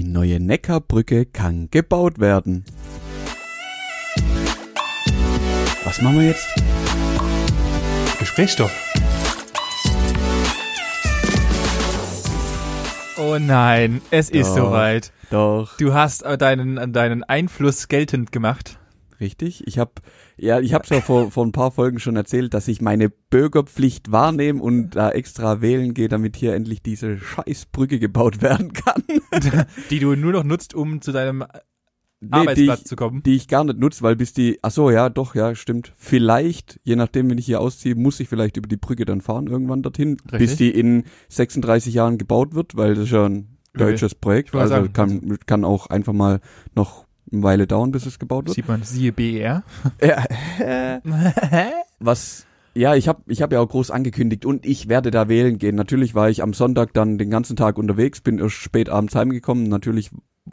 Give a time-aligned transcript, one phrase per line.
[0.00, 2.64] Die neue Neckarbrücke kann gebaut werden.
[5.84, 6.48] Was machen wir jetzt?
[8.18, 8.72] Gesprächsstoff.
[13.18, 14.70] Oh nein, es ist Doch.
[14.70, 15.12] soweit.
[15.28, 15.76] Doch.
[15.76, 18.79] Du hast deinen, deinen Einfluss geltend gemacht.
[19.20, 19.66] Richtig.
[19.66, 19.92] Ich habe
[20.36, 24.10] ja, ich habe ja vor, vor ein paar Folgen schon erzählt, dass ich meine Bürgerpflicht
[24.10, 29.02] wahrnehme und da extra wählen gehe, damit hier endlich diese Scheißbrücke gebaut werden kann.
[29.90, 31.44] Die du nur noch nutzt, um zu deinem
[32.22, 33.22] Nee, Arbeitsplatz die ich, zu kommen.
[33.22, 35.94] die ich gar nicht nutze, weil bis die, ach so, ja, doch, ja, stimmt.
[35.96, 39.46] Vielleicht, je nachdem, wenn ich hier ausziehe, muss ich vielleicht über die Brücke dann fahren,
[39.46, 40.38] irgendwann dorthin, Richtig.
[40.38, 44.68] bis die in 36 Jahren gebaut wird, weil das ist ja ein deutsches Projekt, also
[44.68, 46.40] sagen, kann, kann auch einfach mal
[46.74, 48.54] noch eine Weile dauern, bis es gebaut wird.
[48.54, 49.62] Sieht man, siehe BER.
[50.02, 50.24] Ja,
[51.98, 55.58] was ja, ich habe ich hab ja auch groß angekündigt und ich werde da wählen
[55.58, 55.74] gehen.
[55.74, 59.64] Natürlich war ich am Sonntag dann den ganzen Tag unterwegs, bin erst spät abends heimgekommen.
[59.64, 60.10] Natürlich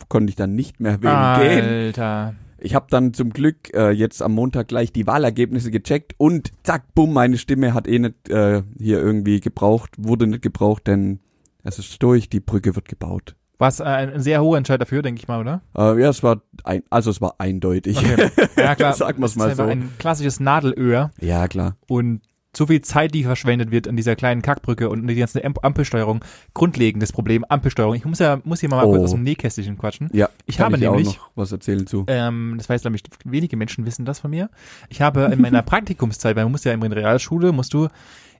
[0.09, 1.65] konnte ich dann nicht mehr wählen gehen.
[1.65, 2.35] Alter.
[2.59, 6.95] Ich habe dann zum Glück äh, jetzt am Montag gleich die Wahlergebnisse gecheckt und zack,
[6.95, 11.19] bumm, meine Stimme hat eh nicht äh, hier irgendwie gebraucht, wurde nicht gebraucht, denn
[11.63, 13.35] es ist durch, die Brücke wird gebaut.
[13.59, 15.61] Was äh, ein sehr hoher Entscheid dafür, denke ich mal, oder?
[15.77, 17.97] Äh, ja, es war ein, also es war eindeutig.
[17.97, 18.29] Okay.
[18.55, 18.93] Ja, klar.
[18.95, 19.63] Sagen wir's Das mal so.
[19.63, 21.75] Ein klassisches Nadelöhr ja, klar.
[21.87, 22.21] und
[22.55, 26.23] so viel Zeit, die verschwendet wird an dieser kleinen Kackbrücke und die ganze Am- Ampelsteuerung.
[26.55, 27.93] Grundlegendes Problem, Ampelsteuerung.
[27.95, 28.91] Ich muss ja, muss hier mal Oh.
[28.91, 30.09] kurz aus dem Nähkästchen quatschen.
[30.11, 32.05] Ja, Ich habe ich ja auch nämlich- noch was erzählen zu.
[32.07, 34.49] Ähm, das weiß, glaube ich, wenige Menschen wissen das von mir.
[34.89, 37.89] Ich habe in meiner Praktikumszeit, weil man muss ja immer in der Realschule, musst du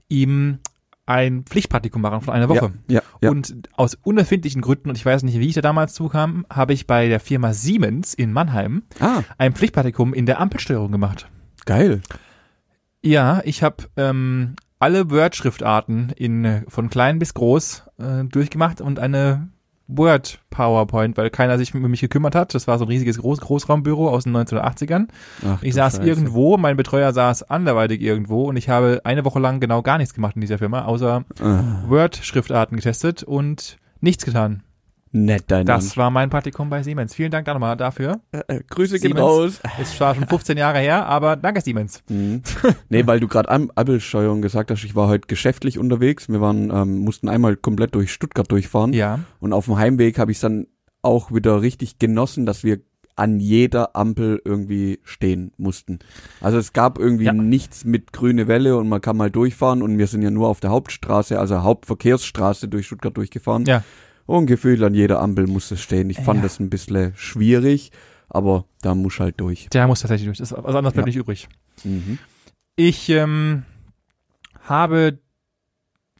[0.10, 0.60] ihm
[1.08, 2.74] ein Pflichtpraktikum machen von einer Woche.
[2.88, 3.30] Ja, ja, ja.
[3.32, 6.86] Und aus unerfindlichen Gründen, und ich weiß nicht, wie ich da damals zukam, habe ich
[6.86, 11.28] bei der Firma Siemens in Mannheim ah, ein Pflichtpraktikum in der Ampelsteuerung gemacht.
[11.66, 12.02] geil.
[13.02, 19.50] Ja, ich habe ähm, alle Word-Schriftarten in von klein bis groß äh, durchgemacht und eine
[19.88, 22.54] Word PowerPoint, weil keiner sich um mich gekümmert hat.
[22.54, 25.08] Das war so ein riesiges Groß Großraumbüro aus den 1980ern.
[25.46, 26.08] Ach, Ich saß Scheiße.
[26.08, 30.14] irgendwo, mein Betreuer saß anderweitig irgendwo und ich habe eine Woche lang genau gar nichts
[30.14, 34.64] gemacht in dieser Firma, außer Ah, Word-Schriftarten getestet und nichts getan.
[35.26, 37.14] Nett dein Das war mein Praktikum bei Siemens.
[37.16, 38.22] Vielen Dank da nochmal dafür.
[38.32, 39.22] Äh, äh, Grüße gehen Siemens.
[39.22, 39.60] raus.
[39.82, 42.04] Es war schon 15 Jahre her, aber danke Siemens.
[42.10, 42.42] Mhm.
[42.90, 46.30] nee, weil du gerade Am Ampelsteuerung gesagt hast, ich war heute geschäftlich unterwegs.
[46.30, 48.94] Wir waren, ähm, mussten einmal komplett durch Stuttgart durchfahren.
[48.94, 49.20] Ja.
[49.40, 50.68] Und auf dem Heimweg habe ich dann
[51.02, 52.80] auch wieder richtig genossen, dass wir
[53.16, 55.98] an jeder Ampel irgendwie stehen mussten.
[56.40, 57.34] Also es gab irgendwie Ja.
[57.34, 60.60] nichts mit grüne Welle und man kann mal durchfahren und wir sind ja nur auf
[60.60, 63.66] der Hauptstraße, also Hauptverkehrsstraße durch Stuttgart durchgefahren.
[63.66, 63.84] Ja.
[64.28, 66.10] Und gefühlt an jeder Ampel musste es stehen.
[66.12, 66.44] Ich fand Ja.
[66.44, 67.92] das ein bisschen schwierig,
[68.30, 69.68] aber da muss halt durch.
[69.74, 70.38] Der muss tatsächlich durch.
[70.38, 71.06] Das, was anderes bleibt Ja.
[71.06, 71.48] nicht übrig.
[71.84, 72.20] Mhm.
[72.76, 73.64] Ich ähm,
[74.64, 75.18] habe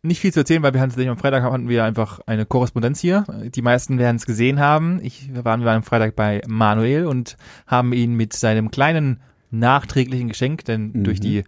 [0.04, 3.26] nicht viel zu erzählen, weil wir hatten am Freitag hatten wir einfach eine Korrespondenz hier.
[3.54, 5.00] Die meisten werden es gesehen haben.
[5.04, 7.36] Ich wir waren wir am Freitag bei Manuel und
[7.66, 9.20] haben ihn mit seinem kleinen
[9.52, 11.04] nachträglichen Geschenk, denn Mhm.
[11.04, 11.44] durch die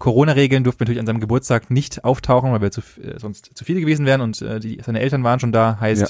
[0.00, 3.64] Corona-Regeln durften wir natürlich an seinem Geburtstag nicht auftauchen, weil wir zu, äh, sonst zu
[3.64, 5.78] viele gewesen wären und äh, die, seine Eltern waren schon da.
[5.78, 6.08] Heißt, Ja.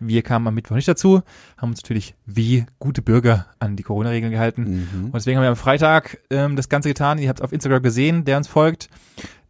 [0.00, 1.22] Wir kamen am Mittwoch nicht dazu,
[1.56, 4.62] haben uns natürlich wie gute Bürger an die Corona-Regeln gehalten.
[4.62, 5.04] Mhm.
[5.06, 7.18] Und deswegen haben wir am Freitag ähm, das Ganze getan.
[7.18, 8.88] Ihr habt es auf Instagram gesehen, der uns folgt.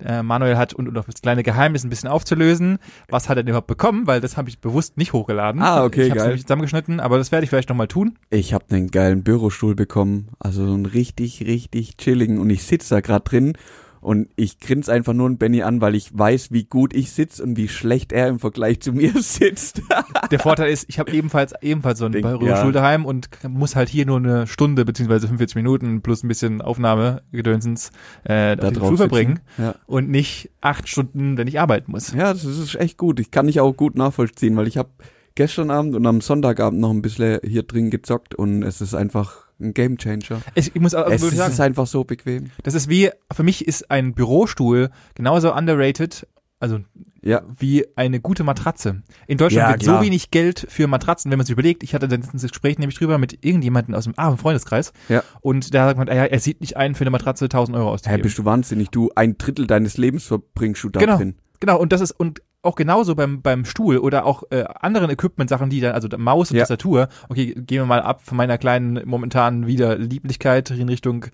[0.05, 2.79] Äh, Manuel hat, und, und auch das kleine Geheimnis ein bisschen aufzulösen,
[3.09, 5.63] was hat er denn überhaupt bekommen, weil das habe ich bewusst nicht hochgeladen.
[5.63, 6.27] Ah, okay, ich habe es geil.
[6.29, 8.19] nämlich zusammengeschnitten, aber das werde ich vielleicht nochmal tun.
[8.31, 12.95] Ich habe einen geilen Bürostuhl bekommen, also so einen richtig, richtig chilligen und ich sitze
[12.95, 13.53] da gerade drin
[14.01, 17.43] und ich grinse einfach nur einen Benny an, weil ich weiß, wie gut ich sitze
[17.43, 19.83] und wie schlecht er im Vergleich zu mir sitzt.
[20.31, 22.81] Der Vorteil ist, ich habe ebenfalls ebenfalls so Denk, Bürostuhl ja.
[22.81, 27.91] daheim und muss halt hier nur eine Stunde beziehungsweise 45 Minuten plus ein bisschen Aufnahmegedönsens
[28.25, 29.41] äh, Da drauf verbringen.
[29.59, 29.75] Ja.
[29.87, 32.13] und nicht acht Stunden, wenn ich arbeiten muss.
[32.13, 33.21] ja, das ist echt gut.
[33.21, 34.91] Ich kann dich auch gut nachvollziehen, weil ich habe
[35.35, 39.50] gestern Abend und am Sonntagabend noch ein bisschen hier drin gezockt und es ist einfach
[39.61, 40.41] ein Gamechanger.
[40.55, 42.51] Ich, ich muss also es wirklich sagen, ist einfach so bequem.
[42.63, 46.27] Das ist wie, für mich ist ein Bürostuhl genauso underrated,
[46.59, 46.81] also
[47.23, 49.03] Ja, wie eine gute Matratze.
[49.27, 49.99] In Deutschland Ja, wird klar.
[50.01, 51.83] so wenig Geld für Matratzen, wenn man sich überlegt.
[51.83, 54.93] Ich hatte letztens das Gespräch nämlich drüber mit irgendjemandem aus dem ah, Freundeskreis.
[55.09, 55.23] Ja.
[55.41, 57.93] Und da sagt man, ja, er sieht nicht ein, für eine Matratze 1000 Euro Hä,
[57.93, 58.23] auszugeben.
[58.23, 58.89] bist du wahnsinnig.
[58.91, 61.17] Du, ein Drittel deines Lebens verbringst du da Genau.
[61.17, 61.37] drin.
[61.61, 65.71] genau, und das ist, und auch genauso beim, beim Stuhl oder auch äh, anderen Equipment-Sachen,
[65.71, 66.63] die dann, also Maus und Ja.
[66.63, 71.27] Tastatur, okay, gehen wir mal ab von meiner kleinen momentanen wieder Lieblichkeit in Richtung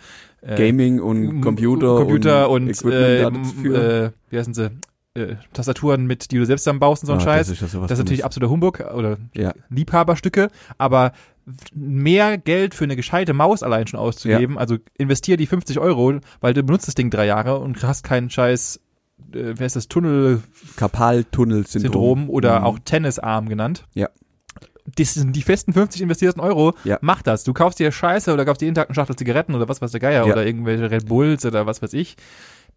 [0.42, 4.70] äh, Gaming und Computer, Computer und, Equipment äh, äh, wie heißen sie,
[5.14, 7.48] äh, Tastaturen mit, die du selbst zusammenbaust und so ein Ah, Scheiß.
[7.48, 9.52] Das ist, ja Das ist natürlich absoluter Humbug oder Ja.
[9.70, 10.48] Liebhaberstücke,
[10.78, 11.12] aber
[11.74, 16.54] mehr Geld für eine gescheite Maus allein schon auszugeben, also investier die 50 Euro, weil
[16.54, 18.80] du benutzt das Ding drei Jahre und hast keinen scheiß,
[19.32, 20.42] äh, wer ist das, Tunnelsyndrom
[20.76, 22.66] Karpaltunnelsyndrom oder Mhm.
[22.66, 23.86] auch Tennisarm genannt.
[23.94, 24.08] Ja.
[24.94, 26.98] das sind die festen 50 investierten Euro, Ja.
[27.00, 27.42] mach das.
[27.42, 29.90] Du kaufst dir Scheiße oder kaufst dir jeden Tag eine Schachtel Zigaretten oder was weiß
[29.90, 30.32] der Geier Ja.
[30.32, 32.16] oder irgendwelche Red Bulls oder was weiß ich.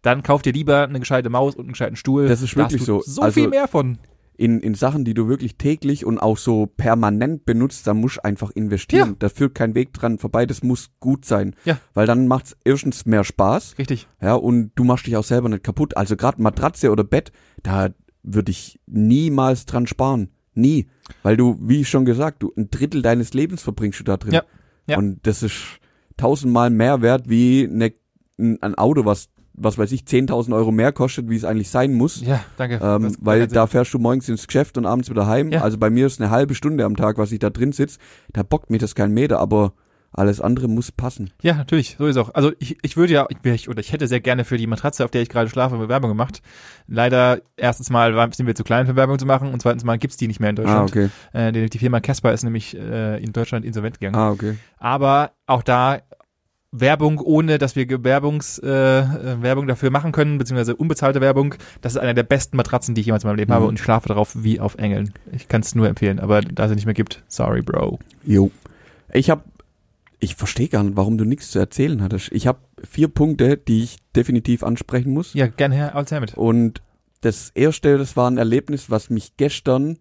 [0.02, 2.26] Dann kauf dir lieber eine gescheite Maus und einen gescheiten Stuhl.
[2.26, 3.00] Das ist wirklich so.
[3.06, 3.98] So Also- viel mehr von.
[4.40, 8.24] In, in Sachen, die du wirklich täglich und auch so permanent benutzt, da musst du
[8.24, 9.10] einfach investieren.
[9.10, 9.16] Ja.
[9.18, 11.54] Da führt kein Weg dran vorbei, das muss gut sein.
[11.66, 11.78] Ja.
[11.92, 14.08] Weil dann macht's erstens mehr Spaß, Richtig.
[14.18, 15.94] ja, und du machst dich auch selber nicht kaputt.
[15.94, 17.32] Also gerade Matratze oder Bett,
[17.62, 17.90] da
[18.22, 20.30] würde ich niemals dran sparen.
[20.54, 20.88] Nie.
[21.22, 24.32] Weil du, wie schon gesagt, du ein Drittel deines Lebens verbringst du da drin.
[24.32, 24.44] Ja.
[24.86, 24.96] Ja.
[24.96, 25.80] Und das ist
[26.16, 27.92] tausendmal mehr wert wie ne,
[28.38, 31.92] ein, ein Auto, was, was weiß ich, 10.000 Euro mehr kostet, wie es eigentlich sein
[31.92, 32.20] muss.
[32.22, 32.80] Ja, danke.
[32.82, 35.50] Ähm, weil da fährst du morgens ins Geschäft und abends wieder heim.
[35.52, 35.62] Ja.
[35.62, 37.98] Also bei mir ist eine halbe Stunde am Tag, was ich da drin sitz.
[38.32, 39.72] Da bockt mir das kein Meter, aber
[40.12, 41.30] alles andere muss passen.
[41.40, 42.34] Ja, natürlich, so ist auch.
[42.34, 45.12] Also ich, ich würde ja, ich, oder ich hätte sehr gerne für die Matratze, auf
[45.12, 46.42] der ich gerade schlafe, Werbung gemacht.
[46.88, 50.16] Leider, erstens mal sind wir zu klein für Werbung zu machen und zweitens mal gibt's
[50.16, 50.90] die nicht mehr in Ah, Deutschland.
[50.90, 51.08] okay.
[51.32, 54.16] äh, die, die Firma Casper ist nämlich äh, in Deutschland insolvent gegangen.
[54.16, 54.56] Ah, okay.
[54.78, 56.00] Aber auch da
[56.72, 61.54] Werbung, ohne dass wir Werbungs, äh, äh, Werbung dafür machen können, beziehungsweise unbezahlte Werbung.
[61.80, 63.54] Das ist einer der besten Matratzen, die ich jemals in meinem Leben Mhm.
[63.54, 65.12] habe und ich schlafe darauf wie auf Engeln.
[65.32, 67.98] Ich kann es nur empfehlen, aber da es nicht mehr gibt, sorry, Bro.
[68.24, 68.52] Jo.
[69.12, 69.44] Ich hab,
[70.20, 72.30] ich verstehe gar nicht, warum du nichts zu erzählen hattest.
[72.30, 75.34] Ich habe vier Punkte, die ich definitiv ansprechen muss.
[75.34, 76.34] Ja, gerne her, alles her mit.
[76.36, 76.82] Und
[77.22, 79.98] das erste, das war ein Erlebnis, was mich gestern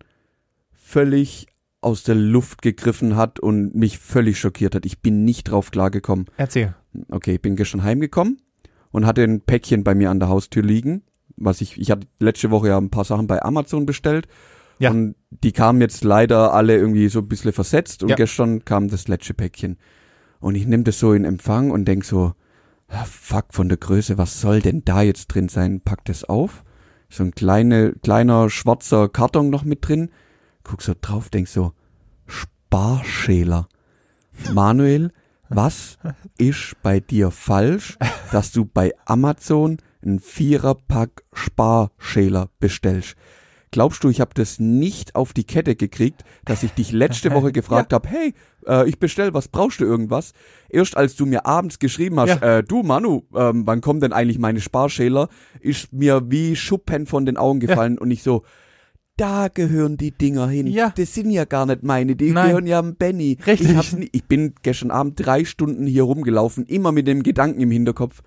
[0.73, 1.47] völlig
[1.81, 4.85] aus der Luft gegriffen hat und mich völlig schockiert hat.
[4.85, 6.25] Ich bin nicht drauf klargekommen.
[6.37, 6.75] Erzähl.
[7.09, 8.41] Okay, ich bin gestern heimgekommen
[8.91, 11.03] und hatte ein Päckchen bei mir an der Haustür liegen,
[11.37, 14.27] was ich, ich hatte letzte Woche ja ein paar Sachen bei Amazon bestellt.
[14.79, 14.91] Ja.
[14.91, 18.15] Und die kamen jetzt leider alle irgendwie so ein bisschen versetzt und Ja.
[18.15, 19.77] gestern kam das letzte Päckchen.
[20.39, 22.33] Und ich nehme das so in Empfang und denk so,
[22.87, 25.81] ah, fuck von der Größe, was soll denn da jetzt drin sein?
[25.81, 26.63] Pack das auf.
[27.09, 30.09] So ein kleine, kleiner schwarzer Karton noch mit drin.
[30.63, 31.73] Guck so drauf, denk so,
[32.27, 33.67] Sparschäler.
[34.53, 35.11] Manuel,
[35.49, 35.97] was
[36.37, 37.97] ist bei dir falsch,
[38.31, 43.15] dass du bei Amazon einen Viererpack Sparschäler bestellst?
[43.71, 47.51] Glaubst du, ich habe das nicht auf die Kette gekriegt, dass ich dich letzte Woche
[47.51, 48.33] gefragt hab, hey,
[48.65, 50.33] äh, ich bestell, was brauchst du irgendwas?
[50.69, 52.57] Erst als du mir abends geschrieben hast, Ja.
[52.57, 55.29] äh, du Manu, ähm, wann kommen denn eigentlich meine Sparschäler,
[55.59, 58.43] ist mir wie Schuppen von den Augen gefallen und ich so,
[59.19, 60.67] da gehören die Dinger hin.
[60.67, 60.93] Ja.
[60.95, 62.47] Das sind ja gar nicht meine, die Nein.
[62.47, 63.37] gehören ja am Benny.
[63.45, 63.77] Richtig.
[63.77, 67.71] Ich, nie, ich bin gestern Abend drei Stunden hier rumgelaufen, immer mit dem Gedanken im
[67.71, 68.21] Hinterkopf,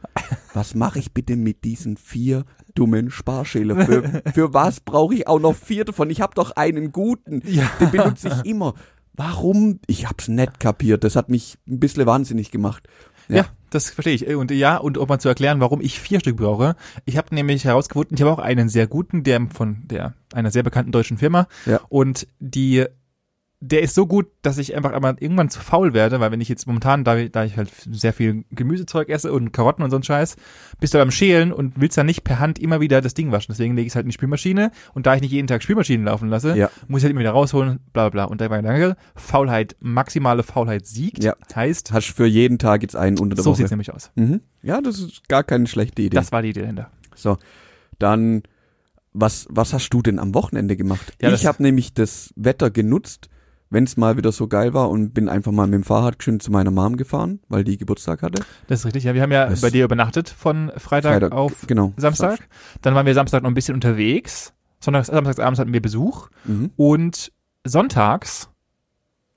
[0.55, 2.44] was mache ich bitte mit diesen vier
[2.75, 3.87] dummen Sparschäler?
[3.87, 6.11] Für, für was brauche ich auch noch vier davon?
[6.11, 7.71] Ich habe doch einen guten, Ja.
[7.81, 8.75] den benutze ich immer.
[9.15, 9.79] Warum?
[9.87, 11.05] Ich hab's nicht kapiert.
[11.05, 12.87] Das hat mich ein bisschen wahnsinnig gemacht.
[13.29, 13.37] Ja.
[13.37, 13.47] Ja.
[13.75, 14.27] Das verstehe ich.
[14.27, 16.77] Und ja, und um mal zu erklären, warum ich vier Stück brauche.
[17.05, 20.63] Ich habe nämlich herausgefunden, ich habe auch einen sehr guten, der von der einer sehr
[20.63, 21.47] bekannten deutschen Firma.
[21.67, 21.81] Ja.
[21.89, 22.87] Und die
[23.64, 26.67] der ist so gut, dass ich einfach irgendwann zu faul werde, weil wenn ich jetzt
[26.67, 30.35] momentan, da, da ich halt sehr viel Gemüsezeug esse und Karotten und so ein Scheiß,
[30.81, 33.53] bist du beim Schälen und willst dann nicht per Hand immer wieder das Ding waschen.
[33.53, 36.06] Deswegen lege ich es halt in die Spülmaschine und da ich nicht jeden Tag Spülmaschinen
[36.06, 36.70] laufen lasse, Ja.
[36.88, 38.25] muss ich halt immer wieder rausholen, bla bla bla.
[38.25, 41.37] Und da war mein Gedanke, Faulheit, maximale Faulheit siegt, Ja.
[41.55, 43.58] heißt, Hast für jeden Tag jetzt einen unter der so Woche.
[43.58, 44.11] sieht's nämlich aus.
[44.17, 44.41] Mhm.
[44.62, 46.17] Ja, das ist gar keine schlechte Idee.
[46.17, 46.91] Das war die Idee dahinter.
[47.15, 47.38] So,
[48.00, 48.43] dann
[49.12, 51.12] was was hast du denn am Wochenende gemacht?
[51.20, 53.29] Ja, ich habe nämlich das Wetter genutzt,
[53.73, 56.39] wenn es mal wieder so geil war und bin einfach mal mit dem Fahrrad schön
[56.41, 58.43] zu meiner Mom gefahren, weil die Geburtstag hatte.
[58.69, 59.05] Das ist richtig.
[59.05, 61.93] Ja, wir haben ja Das- bei dir übernachtet von Freitag, Freitag, auf genau.
[61.96, 62.39] Samstag.
[62.82, 64.53] Dann waren wir Samstag noch ein bisschen unterwegs.
[64.81, 66.29] Sonntags, samstagsabends hatten wir Besuch.
[66.44, 66.70] Mhm.
[66.77, 67.32] Und
[67.65, 68.49] sonntags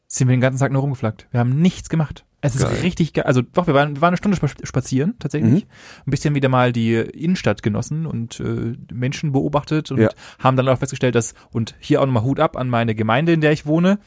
[0.07, 1.27] sind wir den ganzen Tag nur rumgeflaggt.
[1.31, 2.24] Wir haben nichts gemacht.
[2.45, 2.79] Es ist Geil.
[2.81, 3.25] richtig geil.
[3.25, 5.65] Also doch, wir waren, wir waren eine Stunde spa- spazieren, tatsächlich.
[5.65, 5.69] Mhm.
[6.07, 10.09] Ein bisschen wieder mal die Innenstadt genossen und äh, Menschen beobachtet und Ja.
[10.39, 13.41] haben dann auch festgestellt, dass, und hier auch nochmal Hut ab an meine Gemeinde, in
[13.41, 13.99] der ich wohne,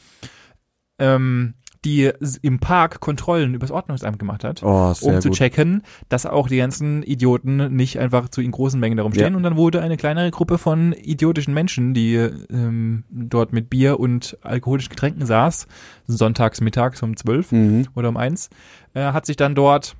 [0.98, 1.54] ähm,
[1.84, 2.10] die
[2.42, 5.38] im Park Kontrollen übers Ordnungsamt gemacht hat Oh, um zu gut.
[5.38, 9.32] checken, dass auch die ganzen Idioten nicht einfach zu in großen Mengen darum stehen.
[9.32, 9.36] Ja.
[9.36, 14.36] Und dann wurde eine kleinere Gruppe von idiotischen Menschen, die ähm, dort mit Bier und
[14.42, 15.66] alkoholischen Getränken saß,
[16.06, 17.86] sonntags mittags um zwölf Mhm.
[17.94, 18.50] oder um eins,
[18.94, 19.94] äh, hat sich dann dort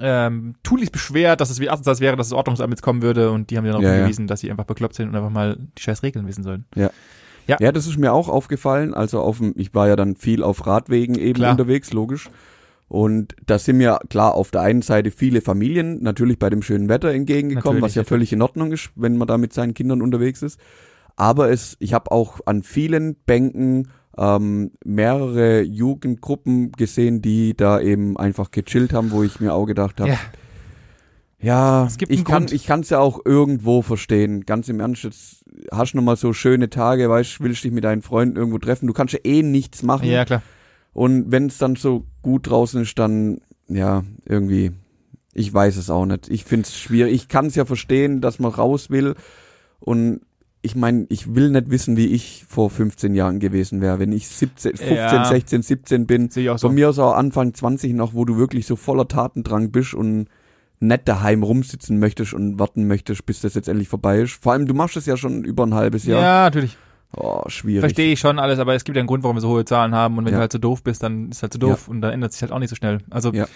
[0.00, 3.50] ähm, tunlichst beschwert, dass es wie Arztsaß wäre, dass das Ordnungsamt jetzt kommen würde und
[3.50, 3.96] die haben dann darauf Ja, ja.
[3.98, 6.64] hingewiesen, dass sie einfach bekloppt sind und einfach mal die scheiß Regeln wissen sollen.
[6.74, 6.90] Ja,
[7.72, 8.94] das ist mir auch aufgefallen.
[8.94, 11.52] Also auf dem, ich war ja dann viel auf Radwegen eben Klar.
[11.52, 12.30] unterwegs, logisch.
[12.88, 16.88] Und da sind mir klar auf der einen Seite viele Familien natürlich bei dem schönen
[16.88, 20.02] Wetter entgegengekommen, Natürlich, was ja völlig in Ordnung ist, wenn man da mit seinen Kindern
[20.02, 20.60] unterwegs ist.
[21.16, 28.16] Aber es, ich habe auch an vielen Bänken ähm, mehrere Jugendgruppen gesehen, die da eben
[28.16, 30.18] einfach gechillt haben, wo ich mir auch gedacht habe, Ja.
[31.44, 32.52] Ja, ich kann Grund.
[32.52, 34.46] ich kann's ja auch irgendwo verstehen.
[34.46, 37.84] Ganz im Ernst, jetzt hast du noch mal so schöne Tage, weißt, willst dich mit
[37.84, 38.86] deinen Freunden irgendwo treffen.
[38.86, 40.08] Du kannst ja eh nichts machen.
[40.08, 40.42] Ja, klar.
[40.92, 44.72] Und wenn es dann so gut draußen ist, dann ja, irgendwie
[45.34, 46.30] ich weiß es auch nicht.
[46.30, 47.12] Ich find's schwierig.
[47.12, 49.14] Ich kann's ja verstehen, dass man raus will
[49.80, 50.20] und
[50.62, 54.28] ich meine, ich will nicht wissen, wie ich vor 15 Jahren gewesen wäre, wenn ich
[54.28, 55.24] 17, 15, Ja.
[55.26, 56.30] 16, 17 bin.
[56.30, 56.68] Sehe ich auch so.
[56.68, 60.28] Von mir aus auch Anfang 20 noch, wo du wirklich so voller Tatendrang bist und
[60.86, 64.42] nicht daheim rumsitzen möchtest und warten möchtest, bis das jetzt endlich vorbei ist.
[64.42, 66.44] Vor allem, du machst es ja schon über ein halbes Ja, Jahr.
[66.44, 66.76] natürlich.
[67.16, 67.80] Oh, schwierig.
[67.80, 69.94] Verstehe ich schon alles, aber es gibt ja einen Grund, warum wir so hohe Zahlen
[69.94, 70.38] haben und wenn Ja.
[70.38, 72.50] du halt so doof bist, dann ist halt so doof und dann ändert sich halt
[72.50, 72.98] auch nicht so schnell.
[73.10, 73.46] Also Ja.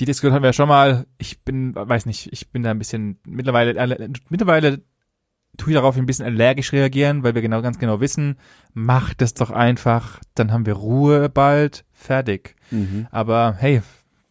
[0.00, 1.06] die Diskussion hatten wir ja schon mal.
[1.16, 4.82] Ich bin, weiß nicht, ich bin da ein bisschen mittlerweile, äh, mittlerweile
[5.56, 8.36] tue ich darauf ein bisschen allergisch reagieren, weil wir genau ganz genau wissen,
[8.74, 12.54] macht es doch einfach, dann haben wir Ruhe bald, fertig.
[12.70, 13.06] Mhm.
[13.10, 13.80] Aber hey,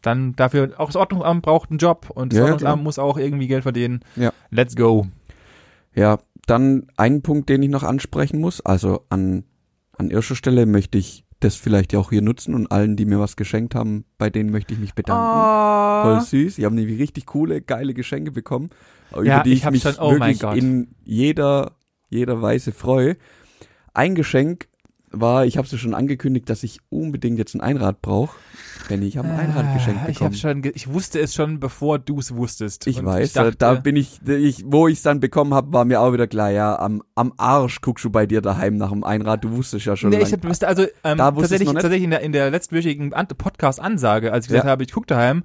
[0.06, 2.84] dann dafür auch das Ordnungsamt braucht einen Job und das Ja, ja, Ordnungsamt klar.
[2.84, 4.02] muss auch irgendwie Geld verdienen.
[4.16, 4.32] Ja.
[4.52, 5.08] Let's go.
[5.94, 8.62] Ja, dann ein Punkt, den ich noch ansprechen muss.
[8.62, 9.44] Also an,
[9.98, 13.20] an erster Stelle möchte ich das vielleicht ja auch hier nutzen und allen, die mir
[13.20, 16.04] was geschenkt haben, bei denen möchte ich mich bedanken.
[16.04, 16.56] Voll süß.
[16.56, 18.70] Die haben nämlich richtig coole, geile Geschenke bekommen,
[19.12, 21.74] über Ja, die ich ich, mich schon- oh wirklich in jeder,
[22.10, 23.18] jeder Weise freue.
[23.94, 24.68] Ein Geschenk
[25.20, 28.36] war, ich habe es schon angekündigt, dass ich unbedingt jetzt ein Einrad brauche.
[28.90, 30.62] Denn ich habe ein Einrad geschenkt Ah, Ich, hab bekommen.
[30.64, 32.86] schon, ich wusste es schon, bevor du es wusstest.
[32.88, 35.86] Ich Und weiß, dachte, da bin ich, ich wo ich es dann bekommen habe, war
[35.86, 39.04] mir auch wieder klar, ja, am, am Arsch guckst du bei dir daheim nach dem
[39.04, 40.28] Einrad, du wusstest ja schon Nee, lang.
[40.28, 44.32] ich hab, wusste also ähm, Da tatsächlich, tatsächlich in der, in der letztwöchigen An- Podcast-Ansage,
[44.32, 44.72] als ich gesagt Ja.
[44.72, 45.44] habe, ich gucke daheim,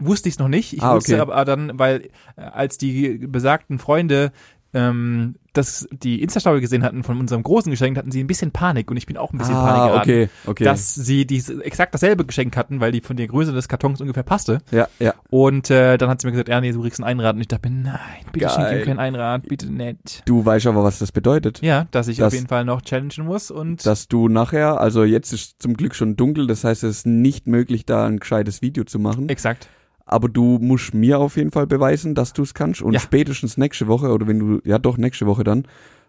[0.00, 0.72] wusste ich es noch nicht.
[0.72, 1.20] Ich Ah, wusste okay.
[1.30, 4.32] aber dann, weil äh, als die besagten Freunde
[4.72, 8.88] ähm, das die Insta-Story gesehen hatten von unserem großen Geschenk, hatten sie ein bisschen Panik
[8.90, 10.00] und ich bin auch ein bisschen Panik ah, geraten.
[10.10, 10.64] okay, okay.
[10.64, 14.22] Dass sie dies, exakt dasselbe Geschenk hatten, weil die von der Größe des Kartons ungefähr
[14.22, 14.58] passte.
[14.70, 15.14] ja, ja.
[15.28, 17.34] Und äh, dann hat sie mir gesagt, ja, nee, du kriegst ein Einrad.
[17.34, 17.98] Und ich dachte mir, nein,
[18.32, 18.54] bitte Geil.
[18.54, 20.22] schenk ihm kein Einrad, bitte nicht.
[20.24, 21.60] Du weißt aber, was das bedeutet.
[21.62, 25.02] Ja, dass ich Das- auf jeden Fall noch challengen muss und Dass du nachher, also
[25.02, 28.62] jetzt ist zum Glück schon dunkel, das heißt, es ist nicht möglich, da ein gescheites
[28.62, 29.28] Video zu machen.
[29.28, 29.68] exakt.
[30.12, 32.82] Aber du musst mir auf jeden Fall beweisen, dass du es kannst.
[32.82, 33.00] Und Ja.
[33.00, 35.66] spätestens nächste Woche, oder wenn du, ja doch, nächste Woche dann,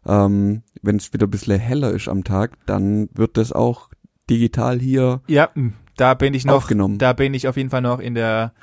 [0.07, 3.89] ähm, wenn es wieder ein bisschen heller ist am Tag, dann wird das auch
[4.27, 6.97] digital hier Ja, mh, da bin ich noch, aufgenommen.
[6.97, 8.53] da bin ich auf jeden Fall noch in der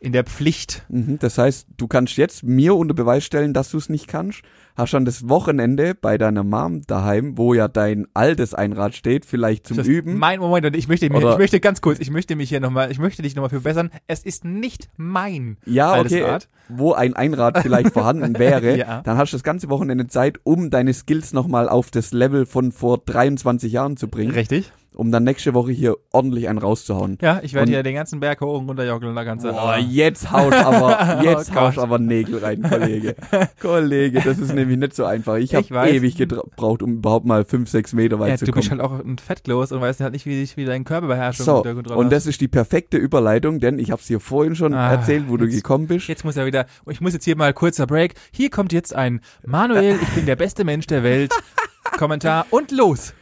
[0.00, 0.84] in der Pflicht.
[0.88, 4.40] Mhm, das heißt, du kannst jetzt mir unter Beweis stellen, dass du es nicht kannst.
[4.76, 9.66] Hast dann das Wochenende bei deiner Mom daheim, wo ja dein altes Einrad steht, vielleicht
[9.66, 10.16] zum Das- Üben.
[10.18, 12.90] Mein Moment, und ich möchte mir, ich möchte ganz kurz, ich möchte mich hier nochmal,
[12.90, 13.90] ich möchte dich nochmal verbessern.
[14.06, 16.48] Es ist nicht mein ja, altes okay, Rad.
[16.70, 19.02] wo ein Einrad vielleicht vorhanden wäre, Ja.
[19.02, 22.72] dann hast du das ganze Wochenende Zeit, um deine Skills nochmal auf das Level von
[22.72, 24.72] vor 23 Jahren zu bringen, Richtig.
[24.94, 27.16] Um dann nächste Woche hier ordentlich einen rauszuhauen.
[27.22, 29.52] Ja, ich werde Und- hier den ganzen Berg hoch und runter joggeln, da ganze.
[29.52, 33.14] Boah, jetzt haust aber, jetzt Oh haust aber Nägel rein, Kollege.
[33.60, 35.36] Kollege, das ist nämlich nicht so einfach.
[35.36, 38.52] Ich Ich habe ewig gebraucht, um überhaupt mal fünf, sechs Meter weit ja, zu du
[38.52, 38.60] kommen.
[38.60, 41.56] bist halt auch ein Fettkloß und weißt halt nicht, wie dich wie dein Körperbeherrschung So,
[41.58, 44.74] unter Kontrolle und das ist die perfekte Überleitung, denn ich habe es dir vorhin schon
[44.74, 46.08] Ah, erzählt, wo du jetzt- gekommen bist.
[46.08, 48.14] Jetzt muss er wieder, ich muss jetzt hier mal kurzer Break.
[48.32, 51.32] Hier kommt jetzt ein Manuel, ich bin der beste Mensch der Welt.
[51.98, 53.14] Kommentar und los.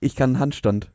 [0.00, 0.90] Ich kann Handstand.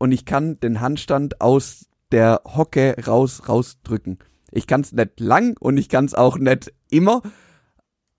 [0.00, 4.18] Und ich kann den Handstand aus der Hocke raus, rausdrücken.
[4.50, 7.20] Ich kann's nicht lang und ich kann's auch nicht immer,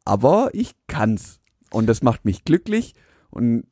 [0.06, 1.40] aber ich kann's.
[1.72, 2.94] Und das macht mich glücklich
[3.32, 3.66] und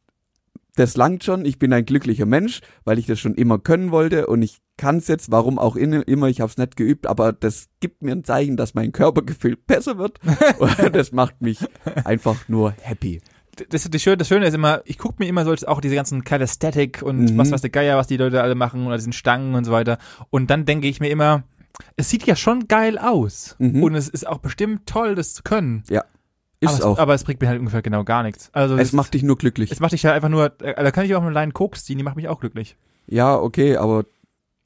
[0.75, 1.45] das langt schon.
[1.45, 5.07] Ich bin ein glücklicher Mensch, weil ich das schon immer können wollte und ich kann's
[5.07, 8.57] jetzt, warum auch immer, ich habe es nicht geübt, aber das gibt mir ein Zeichen,
[8.57, 10.19] dass mein Körpergefühl besser wird
[10.57, 11.59] und das macht mich
[12.05, 13.21] einfach nur happy.
[13.69, 16.23] Das, das, Schöne, das Schöne ist immer, ich gucke mir immer so auch diese ganzen
[16.23, 17.37] Calisthenic und Mhm.
[17.37, 19.97] was weiß der Geier, was die Leute alle machen oder diesen Stangen und so weiter.
[20.29, 21.43] Und dann denke ich mir immer,
[21.95, 23.55] es sieht ja schon geil aus.
[23.59, 23.83] Mhm.
[23.83, 25.83] Und es ist auch bestimmt toll, das zu können.
[26.61, 26.99] Ist aber, es, auch.
[26.99, 28.49] aber es bringt mir halt ungefähr genau gar nichts.
[28.51, 29.71] Also es macht dich nur glücklich.
[29.71, 31.97] es macht dich halt einfach nur, äh, da kann ich auch eine Line Koks ziehen,
[31.97, 32.75] die macht mich auch glücklich.
[33.07, 34.03] Ja, okay, aber,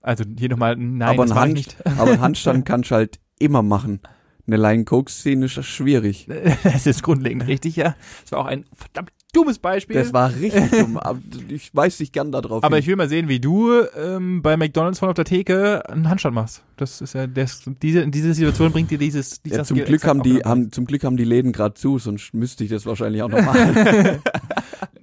[0.02, 1.76] Also hier nochmal, nein, aber, das ein Hand, nicht.
[1.86, 4.00] aber ein Handstand kannst du halt immer machen.
[4.46, 6.28] Eine Line Coke Szene ist schwierig.
[6.64, 7.96] Das ist grundlegend richtig, ja.
[8.22, 9.96] Das war auch ein verdammt dummes Beispiel.
[9.96, 10.98] Das war richtig dumm.
[10.98, 11.20] aber
[11.50, 12.64] Ich weiß dich gern darauf.
[12.64, 12.84] aber hin.
[12.84, 16.36] ich will mal sehen, wie du ähm, bei McDonalds von auf der Theke einen Handstand
[16.36, 16.64] machst.
[16.78, 20.06] Das ist ja, das, diese, in diese Situation bringt dir dieses, dieser ja, zum Glück
[20.06, 23.22] haben die, haben, zum Glück haben die Läden gerade zu, sonst müsste ich das wahrscheinlich
[23.24, 23.76] auch noch machen.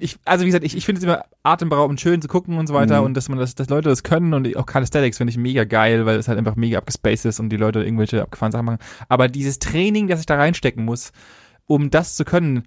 [0.00, 2.74] ich, also wie gesagt, ich, ich finde es immer atemberaubend schön zu gucken und so
[2.74, 3.06] weiter Mhm.
[3.06, 6.06] und dass man das, dass Leute das können und auch Calisthenics finde ich mega geil,
[6.06, 8.78] weil es halt einfach mega abgespaced ist und die Leute irgendwelche abgefahrenen Sachen machen.
[9.08, 11.12] Aber dieses Training, das ich da reinstecken muss,
[11.66, 12.64] um das zu können,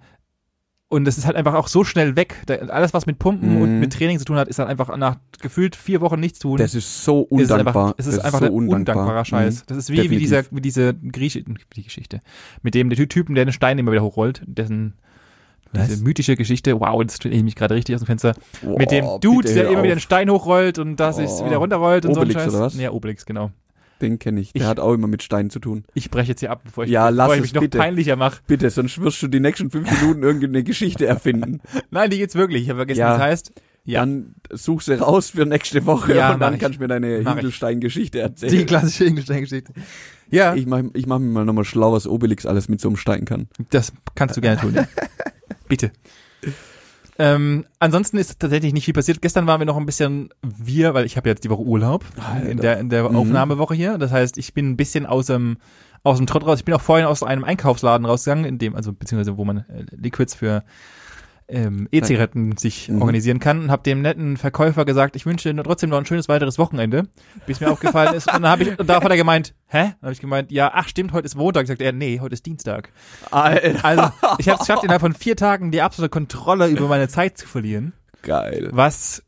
[0.90, 2.42] Und das ist halt einfach auch so schnell weg.
[2.46, 3.62] Da, alles, was mit Pumpen Mhm.
[3.62, 6.56] und mit Training zu tun hat, ist dann einfach nach gefühlt vier Wochen nichts tun.
[6.58, 7.84] Das ist so Es ist undankbar.
[7.86, 9.24] einfach, es ist das einfach so ein undankbarer Mhm.
[9.24, 9.64] Scheiß.
[9.66, 11.42] Das ist wie, wie dieser, wie diese Grieche,
[11.74, 12.20] die Geschichte.
[12.62, 14.92] Mit dem der Typen, der den Stein immer wieder hochrollt, dessen
[15.80, 15.88] Was?
[15.88, 18.34] diese mythische Geschichte, wow, jetzt stelle ich mich gerade richtig aus dem Fenster.
[18.62, 20.00] mit dem Dude, der immer wieder einen.
[20.00, 21.46] Stein hochrollt und das ist Oh.
[21.46, 22.54] wieder runterrollt und Obelix so ein Scheiß.
[22.54, 22.76] oder was?
[22.76, 23.50] Ja, Obelix, genau.
[24.00, 24.52] Den kenne ich.
[24.52, 25.84] Der Ich- hat auch immer mit Steinen zu tun.
[25.94, 27.78] Ich breche jetzt hier ab, bevor ich, Ja, lass bevor ich es mich noch bitte.
[27.78, 28.40] peinlicher mache.
[28.46, 31.60] Bitte, sonst wirst du die nächsten fünf Minuten irgendeine Geschichte erfinden.
[31.90, 32.62] Nein, die geht's wirklich.
[32.64, 33.12] Ich habe vergessen, Ja.
[33.14, 33.52] was heißt.
[33.86, 34.00] Ja.
[34.00, 36.60] Dann such sie raus für nächste Woche Ja, und dann ich.
[36.60, 37.28] kannst du mir deine ich.
[37.28, 38.66] Hinkelstein-Geschichte Die erzählen.
[38.66, 39.72] klassische Ingolstein-Geschichte.
[40.30, 42.96] Ja, Ich mach, ich mach mir mal nochmal schlau, was Obelix alles mit so einem
[42.96, 43.46] Stein kann.
[43.70, 44.74] das kannst du gerne tun.
[44.74, 44.86] Ja.
[45.68, 45.92] Bitte.
[47.16, 49.22] Ähm, ansonsten ist tatsächlich nicht viel passiert.
[49.22, 52.48] Gestern waren wir noch ein bisschen wir, weil ich habe jetzt die Woche Urlaub Alter.
[52.48, 53.16] in der, in der Mhm.
[53.16, 53.98] Aufnahmewoche hier.
[53.98, 55.58] Das heißt, ich bin ein bisschen aus dem
[56.02, 56.58] aus dem Trott raus.
[56.58, 59.86] Ich bin auch vorhin aus einem Einkaufsladen rausgegangen, in dem also beziehungsweise wo man äh,
[59.96, 60.62] Liquids für
[61.48, 63.00] ähm, E-Zigaretten sich Mhm.
[63.02, 66.28] organisieren kann und habe dem netten Verkäufer gesagt, ich wünsche dir trotzdem noch ein schönes
[66.28, 67.04] weiteres Wochenende,
[67.46, 68.26] bis mir aufgefallen ist.
[68.26, 69.82] Und dann habe ich, und darauf hat er gemeint, hä?
[69.82, 71.66] Dann habe ich gemeint, ja, ach stimmt, heute ist Montag.
[71.66, 72.90] Sagt er, nee, heute ist Dienstag.
[73.30, 73.84] Alter.
[73.84, 74.02] Also
[74.38, 77.46] ich habe es geschafft, innerhalb von vier Tagen die absolute Kontrolle über meine Zeit zu
[77.46, 78.70] verlieren, Geil.
[78.72, 79.22] was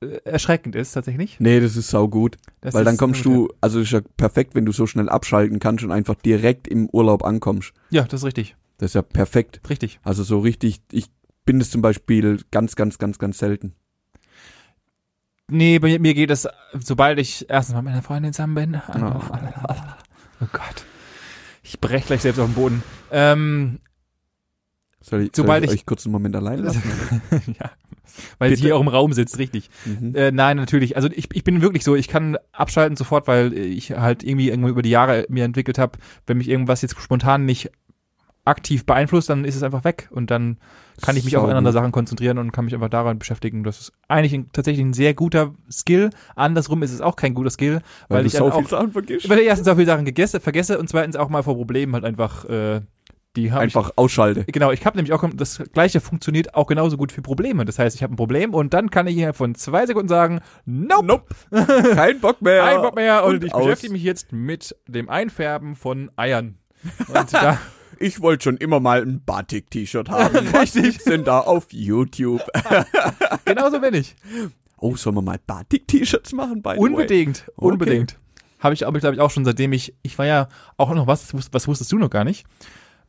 [0.00, 1.36] äh, erschreckend ist tatsächlich.
[1.40, 2.36] Nee, das ist sau gut.
[2.62, 5.84] Das Weil dann kommst du, also ist ja perfekt, wenn du so schnell abschalten kannst
[5.84, 7.72] und einfach direkt im Urlaub ankommst.
[7.90, 9.60] Ja, das ist richtig, Das ist ja perfekt.
[9.68, 10.00] richtig.
[10.02, 11.06] Also so richtig, ich
[11.48, 13.72] bin es zum Beispiel ganz, ganz, ganz, ganz selten.
[15.50, 16.46] Nee, bei mir geht es,
[16.78, 18.74] sobald ich erstens mit meiner Freundin zusammen bin.
[18.86, 19.20] Oh.
[20.42, 20.84] Oh Gott.
[21.62, 22.82] Ich brech gleich selbst auf den Boden.
[23.10, 23.78] Ähm,
[25.00, 26.82] Soll ich, Sobald soll ich ich- euch kurz einen Moment allein lassen?
[27.58, 27.70] ja.
[28.38, 28.66] Weil sie Bitte.
[28.66, 29.70] hier auch im Raum sitzt, richtig.
[29.86, 30.14] mhm.
[30.14, 30.96] Äh, nein, natürlich.
[30.96, 34.70] Also ich, ich bin wirklich so, ich kann abschalten sofort, weil ich halt irgendwie irgendwie
[34.70, 37.70] über die Jahre mir entwickelt habe, wenn mich irgendwas jetzt spontan nicht
[38.48, 40.58] aktiv beeinflusst, dann ist es einfach weg und dann
[41.00, 41.72] kann ich mich auf Sau andere.
[41.72, 43.62] Sachen konzentrieren und kann mich einfach daran beschäftigen.
[43.62, 46.10] Das ist eigentlich ein, tatsächlich ein sehr guter Skill.
[46.34, 48.92] Andersrum ist es auch kein guter Skill, weil, Weil, ich du dann so auch, Sachen
[48.92, 49.28] vergisst.
[49.28, 52.04] weil ich erstens so viele Sachen gegesse, vergesse und zweitens auch mal vor Problemen halt
[52.04, 52.80] einfach äh,
[53.36, 54.44] die habe ich Einfach ausschalte.
[54.44, 57.64] Genau, ich habe nämlich auch das gleiche funktioniert auch genauso gut für Probleme.
[57.64, 60.40] Das heißt, ich habe ein Problem und dann kann ich innerhalb von zwei Sekunden sagen,
[60.64, 61.34] nope, Nope.
[61.94, 62.62] Kein Bock mehr.
[62.62, 63.64] kein Bock mehr und, Und ich aus.
[63.64, 66.56] beschäftige mich jetzt mit dem Einfärben von Eiern.
[67.06, 67.58] Und da,
[68.00, 70.34] Ich wollte schon immer mal ein Batik-T-Shirt haben.
[70.52, 72.42] Was gibt's denn da auf YouTube?
[73.44, 74.14] genauso bin ich.
[74.78, 76.62] Oh, sollen wir mal Batik-T-Shirts machen?
[76.62, 76.76] By?
[76.78, 77.66] Unbedingt, Okay.
[77.66, 78.18] unbedingt.
[78.60, 81.32] Habe ich, aber glaube ich auch schon seitdem ich, ich war ja auch noch was,
[81.34, 82.44] was, was wusstest du noch gar nicht?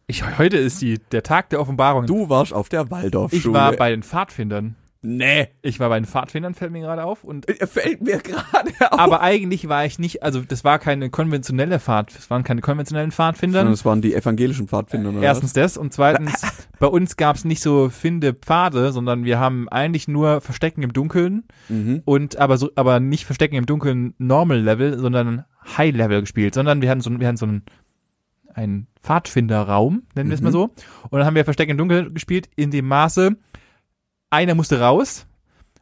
[0.08, 2.06] Ich, heute ist die, der Tag der Offenbarung.
[2.08, 3.40] Du warst auf der Waldorfschule.
[3.42, 4.76] ich war bei den Pfadfindern.
[5.02, 5.48] Nee.
[5.62, 7.24] Ich war bei den Pfadfindern, fällt mir gerade auf.
[7.24, 9.00] Und Er fällt mir gerade auf.
[9.00, 13.12] aber eigentlich war ich nicht, also das war keine konventionelle Pfad, es waren keine konventionellen
[13.12, 13.60] Pfadfinder.
[13.60, 16.42] Sondern es waren die evangelischen Pfadfinder, oder Erstens das und zweitens,
[16.80, 20.92] bei uns gab es nicht so finde Pfade, sondern wir haben eigentlich nur Verstecken im
[20.92, 21.44] Dunkeln?
[21.70, 22.02] Mhm.
[22.04, 25.46] und aber so, aber nicht Verstecken im Dunkeln Normal Level, sondern
[25.78, 27.64] High Level gespielt, sondern wir hatten so, wir hatten so einen,
[28.54, 30.54] einen Pfadfinderraum, nennen wir es mal Mhm.
[30.54, 30.64] so.
[31.10, 33.38] Und dann haben wir Verstecken im Dunkeln gespielt in dem Maße,
[34.30, 35.26] einer musste raus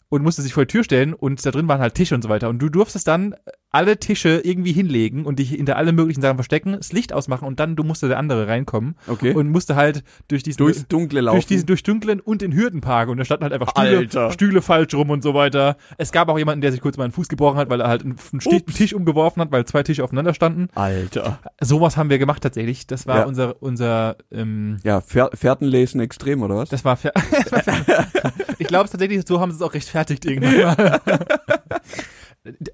[0.10, 2.30] und musste sich vor die Tür stellen und da drin waren halt Tische und so
[2.30, 2.50] weiter.
[2.50, 3.36] Und du durftest dann
[3.70, 7.60] alle Tische irgendwie hinlegen und dich hinter alle möglichen Sachen verstecken, das Licht ausmachen und
[7.60, 9.34] dann du musste der andere reinkommen Okay.
[9.34, 11.36] und musste halt durch diesen Durchs Dunkle laufen.
[11.36, 14.32] durch diesen durch dunklen und den Hürdenpark und da standen halt einfach Stühle, Alter.
[14.32, 15.76] Stühle falsch rum und so weiter.
[15.98, 18.04] Es gab auch jemanden, der sich kurz mal einen Fuß gebrochen hat, weil er halt
[18.04, 18.66] einen, einen.
[18.68, 20.70] Tisch umgeworfen hat, weil zwei Tische aufeinander standen.
[20.74, 21.40] Alter.
[21.62, 22.88] Sowas haben wir gemacht tatsächlich.
[22.88, 23.24] Das war Ja.
[23.26, 26.70] unser unser ähm, Ja, Fähr Fährten lesen extrem, oder was?
[26.70, 28.08] das war, das war fair.
[28.60, 31.02] ich glaube tatsächlich, so haben sie es auch rechtfertigt irgendwann mal.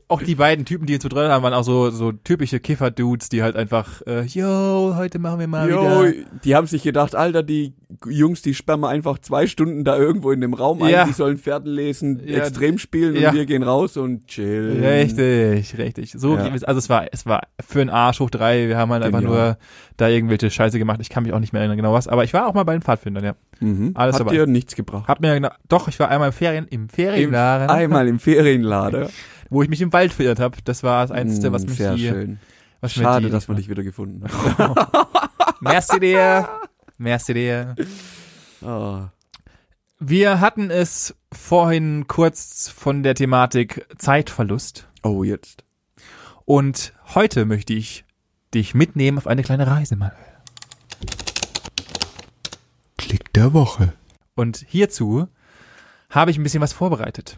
[0.07, 3.41] auch die beiden Typen, die uns betreut haben, waren auch so, so typische Kiffer-Dudes, die
[3.43, 6.13] halt einfach, äh, yo, heute machen wir mal Jo, wieder.
[6.43, 7.73] die haben sich gedacht, Alter, die
[8.07, 11.05] Jungs, die sperren wir einfach zwei Stunden da irgendwo in dem Raum ein, Ja.
[11.05, 12.39] die sollen Pferde lesen, Ja.
[12.39, 13.29] extrem spielen Ja.
[13.29, 14.83] und wir gehen raus und chillen.
[14.83, 16.11] Richtig, richtig.
[16.17, 18.67] So, also es war, es war für einen Arsch hoch drei.
[18.67, 19.45] Wir haben halt einfach Genial.
[19.47, 19.57] nur
[19.97, 20.99] da irgendwelche Scheiße gemacht.
[21.01, 22.07] Ich kann mich auch nicht mehr erinnern genau was.
[22.07, 23.35] Aber ich war auch mal bei den Pfadfindern, ja.
[23.59, 23.91] Mhm.
[23.93, 24.31] Alles Hat dabei.
[24.33, 25.07] dir nichts gebracht.
[25.07, 29.09] Hab mir genau, doch, ich war einmal im Ferien, im Im, Ferienladen, einmal im Ferienlader.
[29.53, 30.57] wo ich mich im Wald verirrt habe.
[30.63, 32.39] Das war das Einzige, was Mm, mich Sehr die, schön.
[32.81, 34.23] was Schade, dass wir dich wieder gefunden
[34.57, 34.75] haben.
[35.61, 36.49] Merci dir.
[36.97, 37.75] Merci dir.
[38.65, 39.09] Ah.
[39.99, 44.87] Wir hatten es vorhin kurz von der Thematik Zeitverlust.
[45.03, 45.63] Oh, jetzt.
[46.45, 48.05] Und heute möchte ich
[48.53, 50.17] dich mitnehmen auf eine kleine Reise, Manuel.
[52.97, 53.93] Klick der Woche.
[54.35, 55.27] Und hierzu
[56.09, 57.37] habe ich ein bisschen was vorbereitet.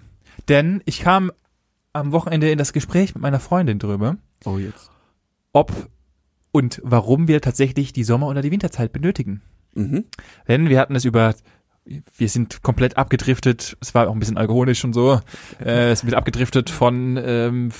[0.49, 1.31] Denn ich kam
[1.95, 4.91] am Wochenende in das Gespräch mit meiner Freundin drüber, Oh, jetzt.
[5.53, 5.71] ob
[6.51, 9.41] und warum wir tatsächlich die Sommer- oder die Winterzeit benötigen.
[9.73, 10.05] Mhm.
[10.47, 11.35] Denn wir hatten es über
[12.17, 13.77] wir sind komplett abgedriftet.
[13.81, 15.19] Es war auch ein bisschen alkoholisch und so.
[15.63, 17.71] Äh, es wird abgedriftet von ähm,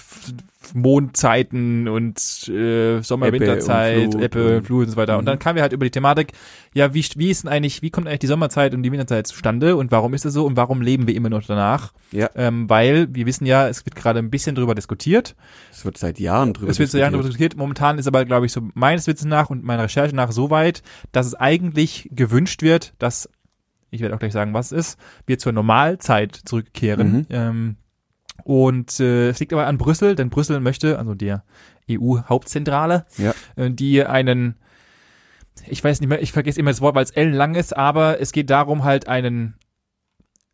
[0.74, 2.18] Mondzeiten und
[2.50, 3.62] äh, Sommer, Ebbe und
[4.66, 5.18] Flut und- und so weiter.
[5.18, 5.28] Und Mhm.
[5.28, 6.34] dann kamen wir halt über die Thematik,
[6.74, 9.76] ja, wie, wie ist denn eigentlich, wie kommt eigentlich die Sommerzeit und die Winterzeit zustande
[9.76, 11.94] und warum ist es so und warum leben wir immer noch danach?
[12.12, 12.30] Ja.
[12.36, 15.36] Ähm, weil wir wissen ja, es wird gerade ein bisschen drüber diskutiert.
[15.72, 17.14] Es wird seit Jahren drüber Es wird seit Jahren diskutiert.
[17.14, 17.58] darüber diskutiert.
[17.58, 20.84] Momentan ist aber, glaube ich, so meines Wissens nach und meiner Recherche nach so weit,
[21.12, 23.30] dass es eigentlich gewünscht wird, dass,
[23.96, 27.12] ich werde auch gleich sagen, was es ist, wir zur Normalzeit zurückkehren.
[27.12, 27.26] Mhm.
[27.30, 27.76] Ähm,
[28.44, 31.44] und äh, es liegt aber an Brüssel, denn Brüssel möchte, also der
[31.90, 33.34] EU-Hauptzentrale, Ja.
[33.56, 34.56] äh, die einen,
[35.68, 38.20] ich weiß nicht mehr, ich vergesse immer das Wort, weil es L lang ist, aber
[38.20, 39.56] es geht darum, halt einen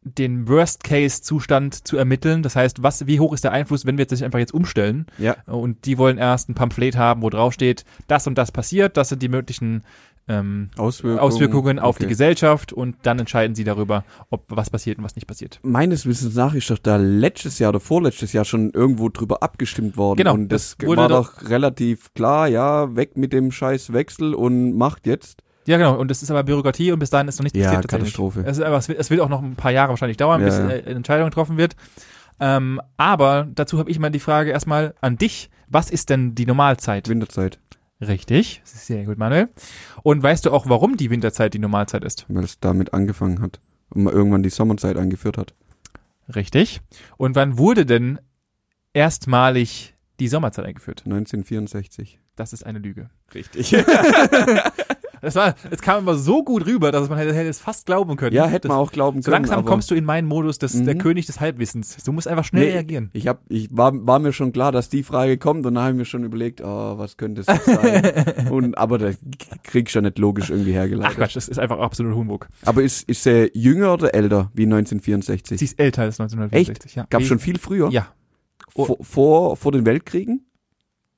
[0.03, 2.41] den Worst-Case-Zustand zu ermitteln.
[2.41, 5.05] Das heißt, was, wie hoch ist der Einfluss, wenn wir jetzt einfach jetzt umstellen?
[5.19, 5.35] Ja.
[5.45, 9.09] Und die wollen erst ein Pamphlet haben, wo drauf steht, das und das passiert, das
[9.09, 9.83] sind die möglichen
[10.27, 12.09] ähm, Auswirkungen, Auswirkungen auf die Okay.
[12.11, 15.59] Gesellschaft und dann entscheiden sie darüber, ob was passiert und was nicht passiert.
[15.63, 19.97] Meines Wissens nach ist doch da letztes Jahr oder vorletztes Jahr schon irgendwo drüber abgestimmt
[19.97, 20.17] worden.
[20.17, 24.33] Genau, Und das, das wurde war doch- relativ klar, ja, weg mit dem scheiß Wechsel
[24.35, 25.41] und macht jetzt.
[25.67, 25.95] Ja, genau.
[25.99, 27.87] Und das ist aber Bürokratie und bis dahin ist noch nichts Ja, passiert.
[27.87, 28.41] Katastrophe.
[28.45, 30.47] Es, ist aber es, wird, es wird auch noch ein paar Jahre wahrscheinlich dauern, Ja,
[30.47, 31.75] bis äh, eine Entscheidung getroffen wird.
[32.39, 35.49] Ähm, aber dazu habe ich mal die Frage erstmal an dich.
[35.67, 37.07] Was ist denn die Normalzeit?
[37.07, 37.59] Winterzeit,
[38.01, 39.49] Richtig, das ist sehr gut, Manuel.
[40.01, 42.25] Und weißt du auch, warum die Winterzeit die Normalzeit ist?
[42.29, 43.59] weil es damit angefangen hat
[43.89, 45.53] und man irgendwann die Sommerzeit eingeführt hat.
[46.35, 46.81] Richtig.
[47.17, 48.19] Und wann wurde denn
[48.93, 51.03] erstmalig die Sommerzeit eingeführt?
[51.05, 52.19] 1964.
[52.35, 53.09] Das ist eine Lüge.
[53.33, 53.71] Richtig.
[55.21, 58.15] Das war, es kam immer so gut rüber, dass man hätte, hätte es fast glauben
[58.15, 58.35] können.
[58.35, 59.43] ja, hätte das, man auch glauben So können.
[59.43, 60.99] langsam aber kommst du in meinen Modus des, der Mhm.
[60.99, 61.97] König des Halbwissens.
[62.03, 63.09] Du musst einfach schnell Nee, reagieren.
[63.13, 65.93] Ich hab, ich war, war mir schon klar, dass die Frage kommt und dann habe
[65.93, 68.47] ich mir schon überlegt, oh, was könnte es sein?
[68.51, 69.11] und, aber da
[69.63, 71.17] kriegst du ja nicht logisch irgendwie Ach hergeleitet.
[71.17, 72.47] Quatsch, das ist einfach absolut Humbug.
[72.65, 75.59] aber ist, ist er jünger oder älter wie 1964?
[75.59, 76.95] Sie ist älter als 1964.
[76.95, 77.05] Ja.
[77.09, 77.89] Gab schon viel früher?
[77.91, 78.07] Ja.
[78.69, 80.45] Vor, vor, vor den Weltkriegen?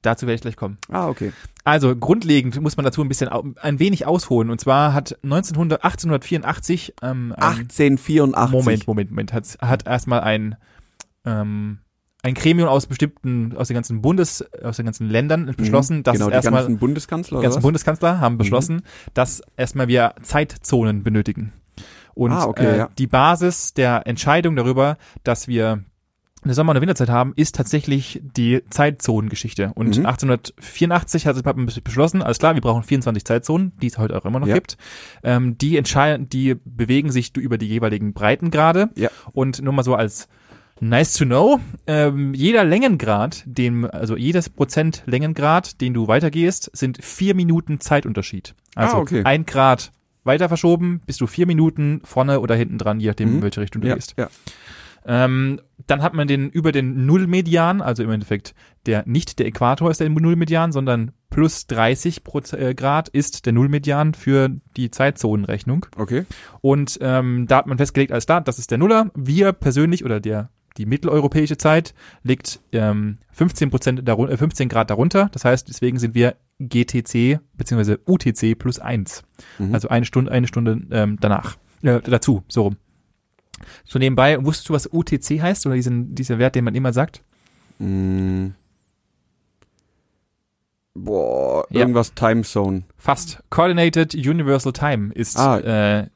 [0.03, 0.77] Dazu werde ich gleich kommen.
[0.89, 1.33] Ah, okay.
[1.63, 4.49] Also grundlegend muss man dazu ein bisschen, ein wenig ausholen.
[4.49, 8.51] Und zwar hat 1900, 1884, ähm, ein, 1884.
[8.51, 10.55] Moment, Moment, Moment, hat, hat erstmal ein,
[11.25, 11.79] ähm,
[12.21, 16.27] ein Gremium aus bestimmten, aus den ganzen Bundes, aus den ganzen Ländern beschlossen, dass genau,
[16.27, 17.63] die erstmal ganzen Bundeskanzler, ganzen oder was?
[17.63, 18.81] Bundeskanzler haben beschlossen,
[19.13, 21.53] dass erstmal wir Zeitzonen benötigen.
[22.13, 22.89] Und Ah, okay, äh, ja.
[22.97, 25.83] die Basis der Entscheidung darüber, dass wir
[26.43, 29.71] eine Sommer- und eine Winterzeit haben, ist tatsächlich die Zeitzonengeschichte.
[29.75, 30.06] Und Mhm.
[30.06, 34.39] 1884 hat man beschlossen, alles klar, wir brauchen 24 Zeitzonen, die es heute auch immer
[34.39, 34.56] noch Ja.
[34.56, 34.77] gibt.
[35.23, 38.89] Ähm, die entscheiden, die bewegen sich über die jeweiligen Breitengrade.
[38.95, 39.10] Ja.
[39.32, 40.27] Und nur mal so als
[40.79, 41.60] Nice to know.
[41.88, 48.53] Ähm, jeder Längengrad, dem, also jedes Prozent Längengrad, den du weitergehst, sind vier Minuten Zeitunterschied.
[48.75, 49.21] Also Ah, okay.
[49.23, 49.91] ein Grad
[50.25, 53.36] weiter verschoben, bist du vier Minuten vorne oder hinten dran, je nachdem, Mhm.
[53.38, 54.15] in welche Richtung du Ja, gehst.
[54.17, 54.29] ja.
[55.05, 58.53] Ähm, dann hat man den über den Nullmedian, also im Endeffekt
[58.85, 63.53] der nicht der Äquator ist der Nullmedian, sondern plus 30 Proz- äh, Grad ist der
[63.53, 65.85] Nullmedian für die Zeitzonenrechnung.
[65.97, 66.25] Okay.
[66.61, 69.11] Und ähm, da hat man festgelegt, alles klar, das ist der Nuller.
[69.15, 74.89] Wir persönlich oder der die mitteleuropäische Zeit liegt ähm, 15 Prozent darun- äh, 15 Grad
[74.89, 75.29] darunter.
[75.31, 79.23] Das heißt, deswegen sind wir GTC beziehungsweise UTC plus eins.
[79.59, 79.73] Mhm.
[79.73, 81.57] Also eine Stunde, eine Stunde ähm, danach.
[81.83, 82.77] Äh, dazu, so rum.
[83.86, 87.21] So nebenbei, wusstest du, was UTC heißt oder diesen, dieser Wert, den man immer sagt?
[87.80, 88.47] Mm.
[90.95, 91.80] Boah, Ja.
[91.82, 92.84] irgendwas Timezone.
[92.97, 93.43] Fast.
[93.49, 95.58] Coordinated Universal Time ist Ah.
[95.60, 96.08] äh,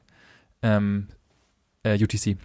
[0.62, 1.08] ähm,
[1.84, 2.38] äh, UTC.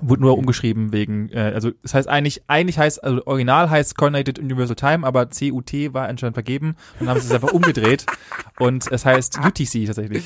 [0.00, 0.38] Wurde nur Okay.
[0.40, 5.04] umgeschrieben wegen, äh, also das heißt eigentlich, eigentlich heißt, also original heißt Coordinated Universal Time,
[5.06, 8.06] aber CUT war anscheinend vergeben und haben sie es einfach umgedreht
[8.60, 10.24] und es heißt UTC tatsächlich.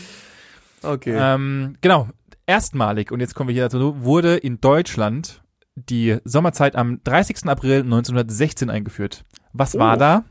[0.83, 1.17] Okay.
[1.19, 2.11] Ähm, genau,
[2.46, 5.42] erstmalig, und jetzt kommen wir hier dazu, wurde in Deutschland
[5.76, 7.46] die Sommerzeit am 30.
[7.46, 9.24] April 1916 eingeführt.
[9.52, 9.98] Was war Oh.
[9.98, 10.24] da?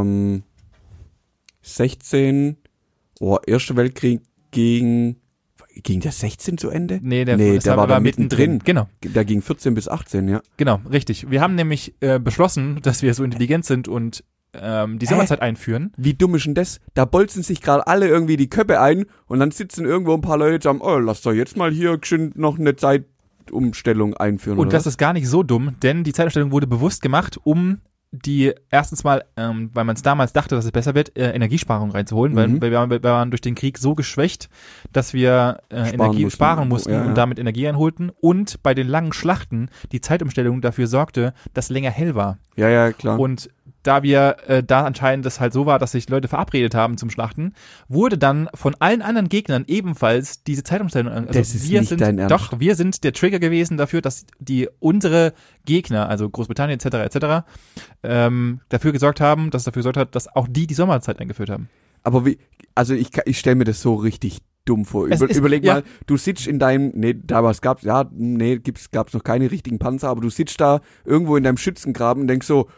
[0.00, 0.42] Ähm,
[1.62, 2.56] 16,
[3.20, 5.16] oh, Erster Weltkrieg ging,
[5.82, 6.98] ging der 16 zu Ende?
[7.02, 8.60] Nee, der, Nee, der war da mittendrin.
[8.60, 8.88] Genau.
[9.12, 10.40] Da ging 14 bis 18, ja.
[10.56, 11.30] Genau, richtig.
[11.30, 14.24] Wir haben nämlich äh, beschlossen, dass wir so intelligent sind und
[14.62, 15.06] ähm, die?
[15.06, 15.92] Sommerzeit einführen.
[15.96, 16.80] Wie dumm ist denn das?
[16.94, 20.38] Da bolzen sich gerade alle irgendwie die Köpfe ein und dann sitzen irgendwo ein paar
[20.38, 21.98] Leute und sagen, oh, lass doch jetzt mal hier
[22.34, 22.74] noch eine
[23.46, 24.58] Zeitumstellung einführen.
[24.58, 28.54] Und das ist gar nicht so dumm, denn die Zeitumstellung wurde bewusst gemacht, um die
[28.70, 32.34] erstens mal, ähm, weil man es damals dachte, dass es besser wird, äh, Energiesparung reinzuholen,
[32.36, 32.62] weil Mhm.
[32.62, 34.48] wir, waren, wir waren durch den Krieg so geschwächt,
[34.94, 36.30] dass wir äh, Energie mussten.
[36.30, 37.06] sparen mussten Ja, ja.
[37.06, 41.90] und damit Energie einholten und bei den langen Schlachten die Zeitumstellung dafür sorgte, dass länger
[41.90, 42.38] hell war.
[42.56, 43.20] Ja, ja, klar.
[43.20, 43.50] Und
[43.88, 47.08] da wir äh, da anscheinend das halt so war, dass sich Leute verabredet haben zum
[47.08, 47.54] Schlachten,
[47.88, 51.10] wurde dann von allen anderen Gegnern ebenfalls diese Zeitumstellung.
[51.10, 52.32] Also Das ist wir nicht sind, dein Ernst.
[52.34, 55.32] Doch, wir sind der Trigger gewesen dafür, dass die unsere
[55.64, 57.16] Gegner, also Großbritannien etc.
[57.16, 57.46] etc.
[58.02, 61.48] Ähm, dafür gesorgt haben, dass es dafür gesorgt hat, dass auch die die Sommerzeit eingeführt
[61.48, 61.70] haben.
[62.02, 62.38] Aber wie,
[62.74, 65.06] also ich, ich stelle mir das so richtig dumm vor.
[65.06, 65.74] Über, ist- überleg ja.
[65.76, 69.78] mal, du sitzt in deinem, nee, damals gab's, ja, nee, gibt's, gab's noch keine richtigen
[69.78, 72.68] Panzer, aber du sitzt da irgendwo in deinem Schützengraben und denkst so,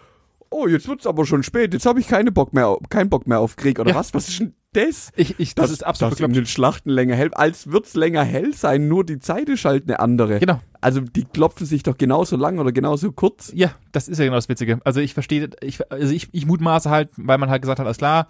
[0.50, 3.40] oh, jetzt wird's aber schon spät, jetzt habe ich keine Bock mehr, keinen Bock mehr
[3.40, 3.96] auf Krieg oder Ja.
[3.96, 4.12] was?
[4.14, 5.10] Was ist denn das?
[5.16, 8.88] Ich, ich, das, ist absolut dass den Schlachten länger hell, als wird's länger hell sein,
[8.88, 10.38] nur die Zeit ist halt eine andere.
[10.38, 10.60] Genau.
[10.80, 13.52] Also die klopfen sich doch genauso lang oder genauso kurz.
[13.54, 14.80] Ja, das ist ja genau das Witzige.
[14.84, 17.98] Also ich verstehe, ich, also ich, ich mutmaße halt, weil man halt gesagt hat, alles
[17.98, 18.28] klar,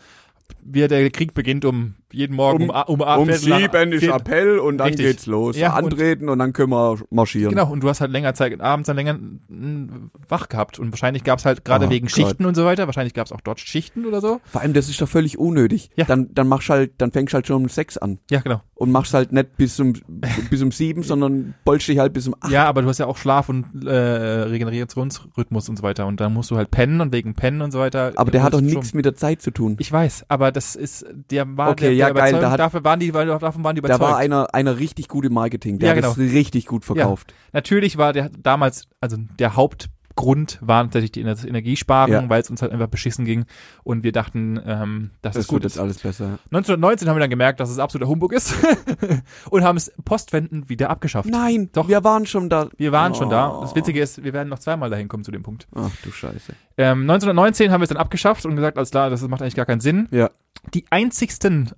[0.63, 4.79] wir, der Krieg beginnt um jeden Morgen um, Um- um, um, sieben ist Appell und
[4.79, 5.07] dann Richtig.
[5.07, 5.57] geht's los.
[5.57, 7.51] Ja, und- Antreten und, dann können wir marschieren.
[7.51, 10.79] Genau, und du hast halt länger Zeit, abends dann länger mm, wach gehabt.
[10.79, 12.15] Und wahrscheinlich gab es halt gerade Oh wegen Gott.
[12.15, 14.41] Schichten und so weiter, wahrscheinlich gab es auch dort Schichten oder so.
[14.45, 15.91] Vor allem, das ist doch völlig unnötig.
[15.97, 16.05] Ja.
[16.05, 18.19] Dann, dann machst halt, dann fängst halt schon um sechs an.
[18.31, 18.61] Ja, genau.
[18.75, 19.93] Und machst halt nicht bis um,
[20.51, 22.51] bis um sieben, sondern bolst dich halt bis um acht.
[22.51, 26.07] Ja, aber du hast ja auch Schlaf- und äh, Regenerationsrhythmus und so weiter.
[26.07, 28.13] Und dann musst du halt pennen und wegen Pennen und so weiter.
[28.17, 29.77] Aber der hat doch nichts mit der Zeit zu tun.
[29.79, 32.85] Ich weiß, aber das ist, der war Okay, der, ja, der geil, da hat- dafür
[32.85, 34.11] waren die, weil davon waren die Da überzeugt.
[34.11, 35.79] war einer, einer richtig gute Marketing.
[35.79, 37.33] Der Ja, hat das richtig gut verkauft.
[37.53, 42.29] Natürlich war der damals, also der Hauptgrund war tatsächlich die Ener- Energiesparung, Ja.
[42.29, 43.45] weil es uns halt einfach beschissen ging
[43.85, 45.75] und wir dachten, ähm, dass Das, es gut ist.
[45.77, 46.39] jetzt alles besser.
[46.51, 48.55] 1919 haben wir dann gemerkt, dass es absoluter Humbug ist
[49.51, 51.29] und haben es postwendend wieder abgeschafft.
[51.29, 51.89] Nein, Doch.
[51.89, 52.69] wir waren schon da.
[52.77, 53.51] Wir waren schon da.
[53.57, 53.61] Oh.
[53.63, 55.67] Das Witzige ist, wir werden noch zweimal dahin kommen zu dem Punkt.
[55.75, 56.53] Ach du Scheiße.
[56.77, 59.67] Ähm, 1919 haben wir es dann abgeschafft und gesagt, alles klar, das macht eigentlich gar
[59.67, 60.09] keinen Sinn.
[60.11, 60.31] Ja.
[60.75, 61.71] Die einzigsten,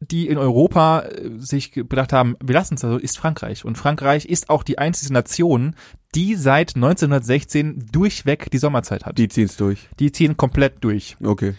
[0.00, 3.64] die in Europa äh, sich gedacht haben, wir lassen es also, ist Frankreich.
[3.64, 5.74] Und Frankreich ist auch die einzige Nation,
[6.14, 9.18] die seit 1916 durchweg die Sommerzeit hat.
[9.18, 9.88] Die ziehen's durch.
[9.98, 11.16] Die ziehen komplett durch.
[11.22, 11.54] Okay.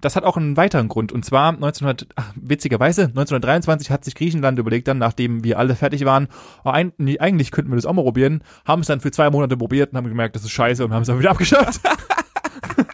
[0.00, 1.12] Das hat auch einen weiteren Grund.
[1.12, 6.04] Und zwar 1900, ach, witzigerweise, 1923 hat sich Griechenland überlegt dann, nachdem wir alle fertig
[6.04, 6.26] waren,
[6.64, 9.92] oh, eigentlich könnten wir das auch mal probieren, haben es dann für zwei Monate probiert
[9.92, 11.80] und haben gemerkt, das ist scheiße und haben es dann wieder abgeschafft.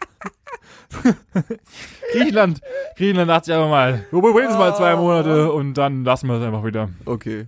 [2.13, 2.61] Griechenland,
[2.97, 6.37] Griechenland dachte sich einfach mal, wir probieren es mal zwei Monate und dann lassen wir
[6.37, 6.89] es einfach wieder.
[7.05, 7.47] Okay.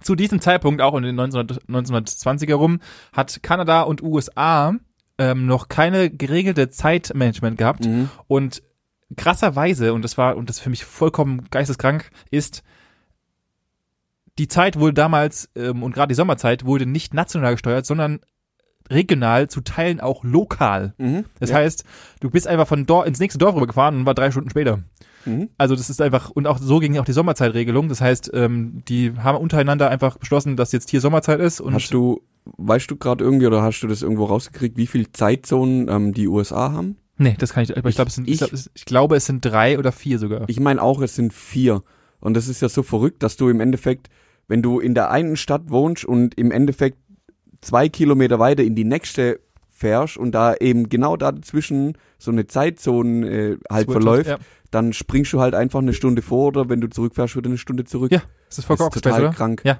[0.00, 2.80] Zu diesem Zeitpunkt, auch in den 1900, 1920er rum,
[3.12, 4.74] hat Kanada und USA
[5.18, 8.08] ähm, noch keine geregelte Zeitmanagement gehabt Mhm.
[8.28, 8.62] und
[9.16, 12.62] krasserweise, und das war, und das ist für mich vollkommen geisteskrank, ist,
[14.38, 18.20] die Zeit wurde damals, ähm, und gerade die Sommerzeit, wurde nicht national gesteuert, sondern
[18.90, 20.94] regional, zu Teilen auch lokal.
[20.98, 21.24] Mhm.
[21.40, 21.56] Das ja.
[21.56, 21.84] heißt,
[22.20, 24.80] du bist einfach von dort ins nächste Dorf rübergefahren und war drei Stunden später.
[25.24, 25.48] Mhm.
[25.58, 27.88] Also das ist einfach, und auch so ging auch die Sommerzeitregelung.
[27.88, 31.90] Das heißt, ähm, die haben untereinander einfach beschlossen, dass jetzt hier Sommerzeit ist und Hast
[31.92, 32.22] du,
[32.56, 36.28] weißt du gerade irgendwie oder hast du das irgendwo rausgekriegt, wie viel Zeitzonen ähm, die
[36.28, 36.96] USA haben?
[37.20, 38.84] Nee, das kann ich, aber ich, Ich- glaube, es sind, ich, ich- glaub, es- ich
[38.84, 40.48] glaube, es sind drei oder vier sogar.
[40.48, 41.82] Ich meine auch, es sind vier.
[42.20, 44.08] Und das ist ja so verrückt, dass du im Endeffekt,
[44.46, 46.96] wenn du in der einen Stadt wohnst und im Endeffekt
[47.60, 49.40] zwei Kilometer weiter in die nächste
[49.70, 54.38] fährst und da eben genau dazwischen so eine Zeitzone äh, halt Switch- verläuft, Ja,
[54.70, 57.84] dann springst du halt einfach eine Stunde vor oder wenn du zurückfährst, wieder eine Stunde
[57.84, 58.10] zurück.
[58.12, 59.30] Ja, das ist voll das ist total oder?
[59.32, 59.62] krank.
[59.64, 59.78] Ja.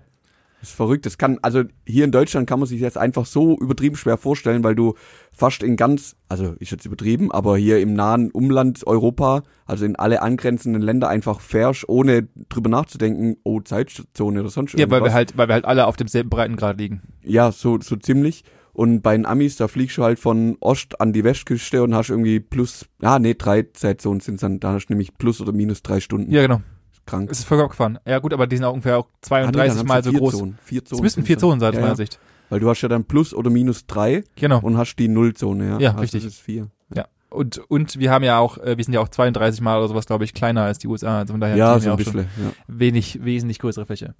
[0.61, 1.07] Das ist verrückt.
[1.07, 4.65] Das kann, also hier in Deutschland kann man sich jetzt einfach so übertrieben schwer vorstellen,
[4.65, 4.95] weil du
[5.33, 9.95] fast in ganz, also ist jetzt übertrieben, aber hier im nahen Umland Europa, also in
[9.97, 14.95] alle angrenzenden Länder einfach fährst, ohne drüber nachzudenken, oh, Zeitzone oder sonst Ja, weil wir
[14.97, 15.15] irgendwas.
[15.15, 17.03] halt, weil wir halt alle auf demselben Breitengrad liegen.
[17.23, 18.43] Ja, so, so ziemlich.
[18.73, 22.11] Und bei den Amis, da fliegst du halt von Ost an die Westküste und hast
[22.11, 25.83] irgendwie plus, ja, nee, drei Zeitzonen sind dann, da hast du nämlich plus oder minus
[25.83, 26.31] drei Stunden.
[26.31, 26.61] Ja, genau.
[27.09, 27.31] Krank.
[27.31, 27.99] Es ist voll abgefahren.
[28.07, 30.37] Ja gut, aber die sind auch ungefähr auch Ah, nee, 32 dann Mal so groß.
[30.39, 30.59] Zonen.
[30.63, 31.39] Vier Zonen Es müssten vier.
[31.39, 31.97] Zonen sein, aus Ja, meiner ja.
[31.97, 32.19] Sicht.
[32.51, 34.61] Weil du hast ja dann plus oder minus drei Genau.
[34.61, 35.79] und hast die Nullzone, ja.
[35.79, 36.25] Ja, also richtig.
[36.25, 36.69] Das ist vier.
[36.95, 37.07] Ja.
[37.31, 40.07] Und, und wir haben ja auch, äh, wir sind ja auch 32 Mal oder sowas,
[40.07, 41.19] glaube ich, kleiner als die USA.
[41.19, 42.31] Also von daher Ja, so ein auch schon bisschen.
[42.43, 42.53] Ja.
[42.69, 44.15] wenig, wesentlich größere Fläche.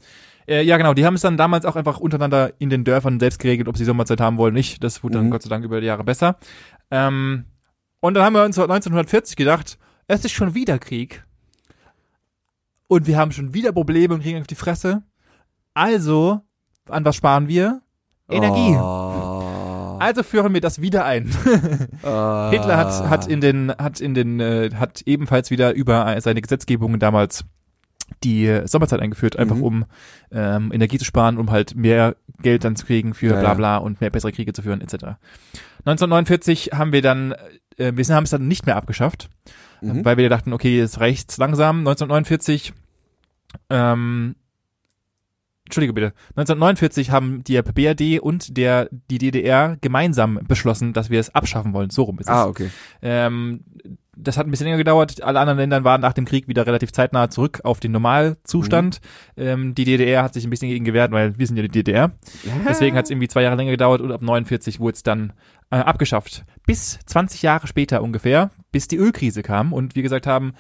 [0.47, 3.39] Äh, ja, genau, die haben es dann damals auch einfach untereinander in den Dörfern selbst
[3.39, 4.85] geregelt, ob sie Sommerzeit haben wollen oder nicht.
[4.85, 5.31] Das wurde dann Mhm.
[5.31, 6.37] Gott sei Dank über die Jahre besser.
[6.91, 7.45] Ähm,
[8.01, 11.25] und dann haben wir uns 1940 gedacht, es ist schon wieder Krieg.
[12.89, 15.03] Und wir haben schon wieder Probleme und kriegen auf die Fresse.
[15.75, 16.41] Also,
[16.89, 17.83] an was sparen wir?
[18.31, 18.77] Energie.
[18.77, 19.97] Oh.
[20.01, 21.31] Also führen wir das wieder ein.
[22.03, 22.51] Ah.
[22.51, 27.01] Hitler hat, hat in den, hat in den, äh, hat ebenfalls wieder über seine Gesetzgebungen
[27.01, 27.45] damals
[28.25, 29.63] die Sommerzeit eingeführt, einfach Mhm.
[29.65, 29.85] um
[30.31, 33.77] ähm, Energie zu sparen, um halt mehr Geld dann zu kriegen für Ja, bla bla
[33.79, 35.17] und mehr bessere Kriege zu führen, etc.
[35.85, 37.35] 1949 haben wir dann,
[37.79, 39.29] äh, wir haben es dann nicht mehr abgeschafft,
[39.81, 40.05] Mhm.
[40.05, 41.79] weil wir dachten, okay, es reicht langsam.
[41.79, 42.73] 1949
[43.71, 44.35] ähm,
[45.65, 51.35] Entschuldige bitte, 1949 haben die BRD und der, die DDR gemeinsam beschlossen, dass wir es
[51.35, 51.91] abschaffen wollen.
[51.91, 52.33] So rum ist es.
[52.33, 52.71] Ah, okay.
[53.03, 53.65] Ähm,
[54.21, 55.23] das hat ein bisschen länger gedauert.
[55.23, 59.01] Alle anderen Länder waren nach dem Krieg wieder relativ zeitnah zurück auf den Normalzustand.
[59.37, 62.13] Ähm, die DDR hat sich ein bisschen gegen gewehrt, weil wir sind ja die DDR.
[62.69, 65.33] Deswegen hat es irgendwie zwei Jahre länger gedauert und ab 49 wurde es dann
[65.71, 66.45] äh, abgeschafft.
[66.67, 70.55] Bis 20 Jahre später ungefähr, bis die Ölkrise kam und wir gesagt haben,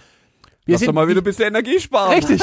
[0.65, 2.13] wir Lass doch mal wieder ein bisschen Energie sparen.
[2.13, 2.43] Richtig.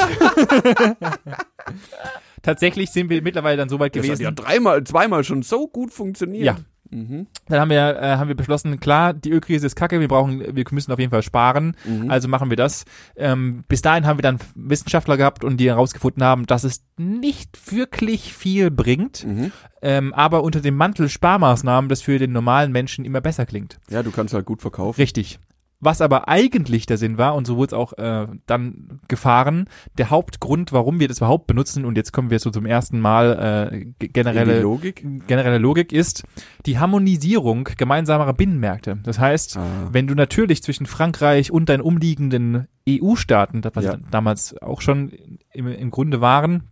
[2.42, 4.22] Tatsächlich sind wir mittlerweile dann so weit Das hat gewesen.
[4.22, 6.44] ja dreimal, zweimal schon so gut funktioniert.
[6.44, 6.56] Ja.
[6.90, 7.26] Mhm.
[7.48, 10.64] Dann haben wir, äh, haben wir beschlossen, klar, die Ölkrise ist kacke, wir brauchen, wir
[10.70, 12.10] müssen auf jeden Fall sparen, Mhm.
[12.10, 12.84] also machen wir das.
[13.16, 17.72] Ähm, bis dahin haben wir dann Wissenschaftler gehabt und die herausgefunden haben, dass es nicht
[17.72, 19.52] wirklich viel bringt, Mhm.
[19.82, 23.78] ähm, aber unter dem Mantel Sparmaßnahmen das für den normalen Menschen immer besser klingt.
[23.90, 25.00] Ja, du kannst halt gut verkaufen.
[25.00, 25.38] Richtig.
[25.78, 30.08] Was aber eigentlich der Sinn war, und so wurde es auch äh, dann gefahren, der
[30.08, 34.06] Hauptgrund, warum wir das überhaupt benutzen, und jetzt kommen wir so zum ersten Mal äh,
[34.08, 35.04] generelle Logik.
[35.26, 36.24] generelle Logik ist
[36.64, 38.98] die Harmonisierung gemeinsamer Binnenmärkte.
[39.02, 39.88] Das heißt, Ah.
[39.92, 43.96] wenn du natürlich zwischen Frankreich und deinen umliegenden EU-Staaten, das was Ja.
[44.10, 45.12] damals auch schon
[45.52, 46.70] im, im Grunde waren,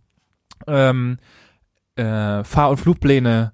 [0.67, 1.17] ähm,
[1.95, 3.53] äh, Fahr- und Flugpläne,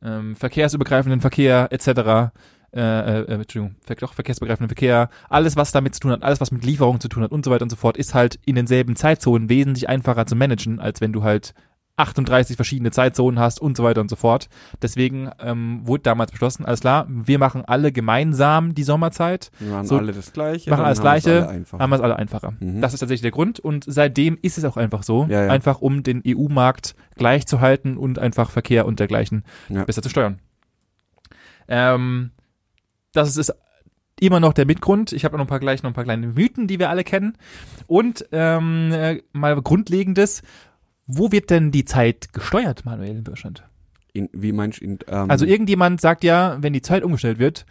[0.00, 2.32] ähm, verkehrsübergreifenden Verkehr etc.,
[2.74, 2.80] äh,
[3.22, 6.64] äh, Entschuldigung, ver doch, verkehrsübergreifenden Verkehr, alles, was damit zu tun hat, alles, was mit
[6.64, 9.48] Lieferung zu tun hat und so weiter und so fort, ist halt in denselben Zeitzonen
[9.48, 11.52] wesentlich einfacher zu managen, als wenn du halt
[11.96, 14.48] 38 verschiedene Zeitzonen hast und so weiter und so fort.
[14.80, 19.86] Deswegen ähm, wurde damals beschlossen, alles klar, wir machen alle gemeinsam die Sommerzeit, Wir machen
[19.86, 20.70] So, alle das Gleiche.
[20.70, 21.46] machen alles Gleiche,
[21.78, 22.54] haben wir es alle einfacher.
[22.60, 22.80] Mhm.
[22.80, 25.50] Das ist tatsächlich der Grund und seitdem ist es auch einfach so, Ja, ja.
[25.50, 29.84] einfach um den EU-Markt gleich zu halten und einfach Verkehr und dergleichen Ja.
[29.84, 30.38] besser zu steuern.
[31.68, 32.30] Ähm,
[33.12, 33.52] das ist
[34.20, 35.12] immer noch der Mitgrund.
[35.12, 37.36] Ich habe noch ein paar gleich noch ein paar kleine Mythen, die wir alle kennen.
[37.86, 40.42] Und ähm, äh, mal Grundlegendes.
[41.06, 43.64] Wo wird denn die Zeit gesteuert, Manuel, in Deutschland?
[44.12, 44.84] In, wie meinst du?
[44.84, 47.66] in, Ähm, Also irgendjemand sagt ja, wenn die Zeit umgestellt wird,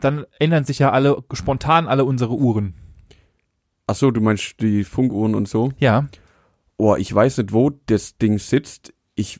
[0.00, 2.74] dann ändern sich ja alle spontan alle unsere Uhren.
[3.86, 5.72] ach so, du meinst die Funkuhren und so?
[5.78, 6.08] Ja.
[6.78, 8.94] Oh, ich weiß nicht, wo das Ding sitzt.
[9.14, 9.38] Ich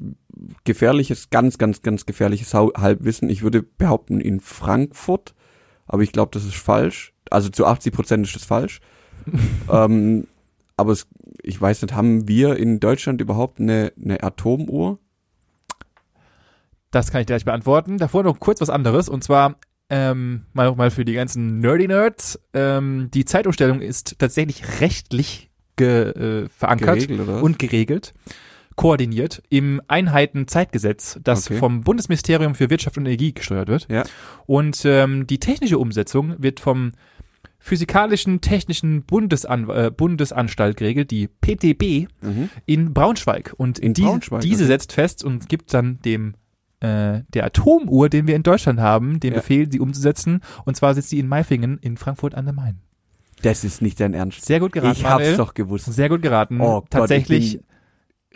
[0.65, 3.31] gefährliches, ganz, ganz, ganz gefährliches Halbwissen.
[3.31, 5.35] Ich würde behaupten in Frankfurt,
[5.91, 7.13] aber ich glaube, das ist falsch.
[7.31, 8.81] Also zu 80 Prozent ist das falsch.
[9.71, 10.29] ähm,
[10.77, 11.09] aber es,
[11.43, 14.99] ich weiß nicht, haben wir in Deutschland überhaupt eine, eine Atomuhr?
[16.93, 17.99] Das kann ich gleich beantworten.
[17.99, 19.57] Davor noch kurz was anderes und zwar
[19.91, 22.41] ähm, mal mal für die ganzen Nerdy Nerds.
[22.55, 27.43] Ähm, die Zeitumstellung ist tatsächlich rechtlich ge, äh, verankert Geregelt, oder?
[27.43, 28.15] und geregelt,
[28.81, 31.59] koordiniert im Einheitenzeitgesetz, das Okay.
[31.59, 33.87] vom Bundesministerium für Wirtschaft und Energie gesteuert wird.
[33.91, 34.05] Ja.
[34.47, 36.93] Und ähm, die technische Umsetzung wird vom
[37.59, 42.49] Physikalischen Technischen Bundesan äh, Bundesanstalt geregelt, die PTB mhm.
[42.65, 43.53] in Braunschweig.
[43.59, 44.73] Und In die, Braunschweig, diese okay.
[44.73, 46.33] setzt fest und gibt dann dem
[46.81, 49.41] äh, der Atomuhr, den wir in Deutschland haben, den Ja.
[49.41, 50.41] Befehl, sie umzusetzen.
[50.65, 52.79] Und zwar sitzt die in Maifingen in Frankfurt an der Main.
[53.43, 54.47] Das ist nicht dein Ernst.
[54.47, 55.37] Sehr gut geraten, Ich hab's Manuel.
[55.37, 55.85] doch gewusst.
[55.93, 56.63] Sehr gut geraten.
[56.63, 57.70] Oh Gott, Tatsächlich ich bin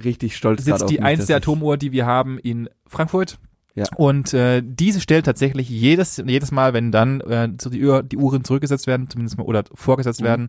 [0.03, 3.39] richtig stolz sitzt auf die ich- Atomuhr, die wir haben, in Frankfurt.
[3.77, 3.85] Ja.
[3.97, 8.17] Und äh, diese stellt tatsächlich jedes, jedes Mal, wenn dann äh, so die, Uhr, die
[8.17, 10.25] Uhren zurückgesetzt werden, zumindest mal, oder vorgesetzt Mhm.
[10.27, 10.49] werden,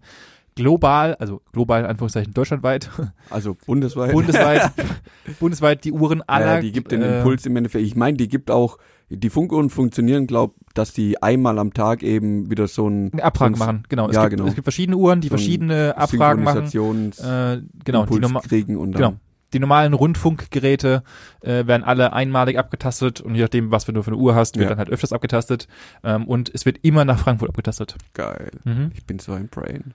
[0.55, 2.89] global, also global in Anführungszeichen deutschlandweit,
[3.29, 4.11] Also bundesweit.
[4.13, 4.71] bundesweit,
[5.39, 6.55] bundesweit die Uhren aller.
[6.55, 7.85] Ja, die gibt den äh, Impuls im Endeffekt.
[7.85, 8.77] Ich meine, die gibt auch,
[9.09, 13.55] die Funkuhren funktionieren, glaub, dass die einmal am Tag eben wieder so ein Eine Abfrage
[13.57, 14.07] so ein machen, genau.
[14.09, 14.47] Es, Ja, gibt, genau.
[14.49, 16.65] es gibt verschiedene Uhren, die So verschiedene Abfragen machen.
[16.65, 19.13] Äh, genau, die, Impuls norma kriegen und dann genau.
[19.53, 21.03] Die normalen Rundfunkgeräte
[21.41, 24.63] äh, werden alle einmalig abgetastet und je nachdem, was du für eine Uhr hast, wird
[24.65, 24.69] Ja.
[24.69, 25.67] dann halt öfters abgetastet.
[26.03, 27.95] Ähm, und es wird immer nach Frankfurt abgetastet.
[28.13, 28.51] geil.
[28.63, 28.91] Mhm.
[28.93, 29.93] Ich bin so ein Brain.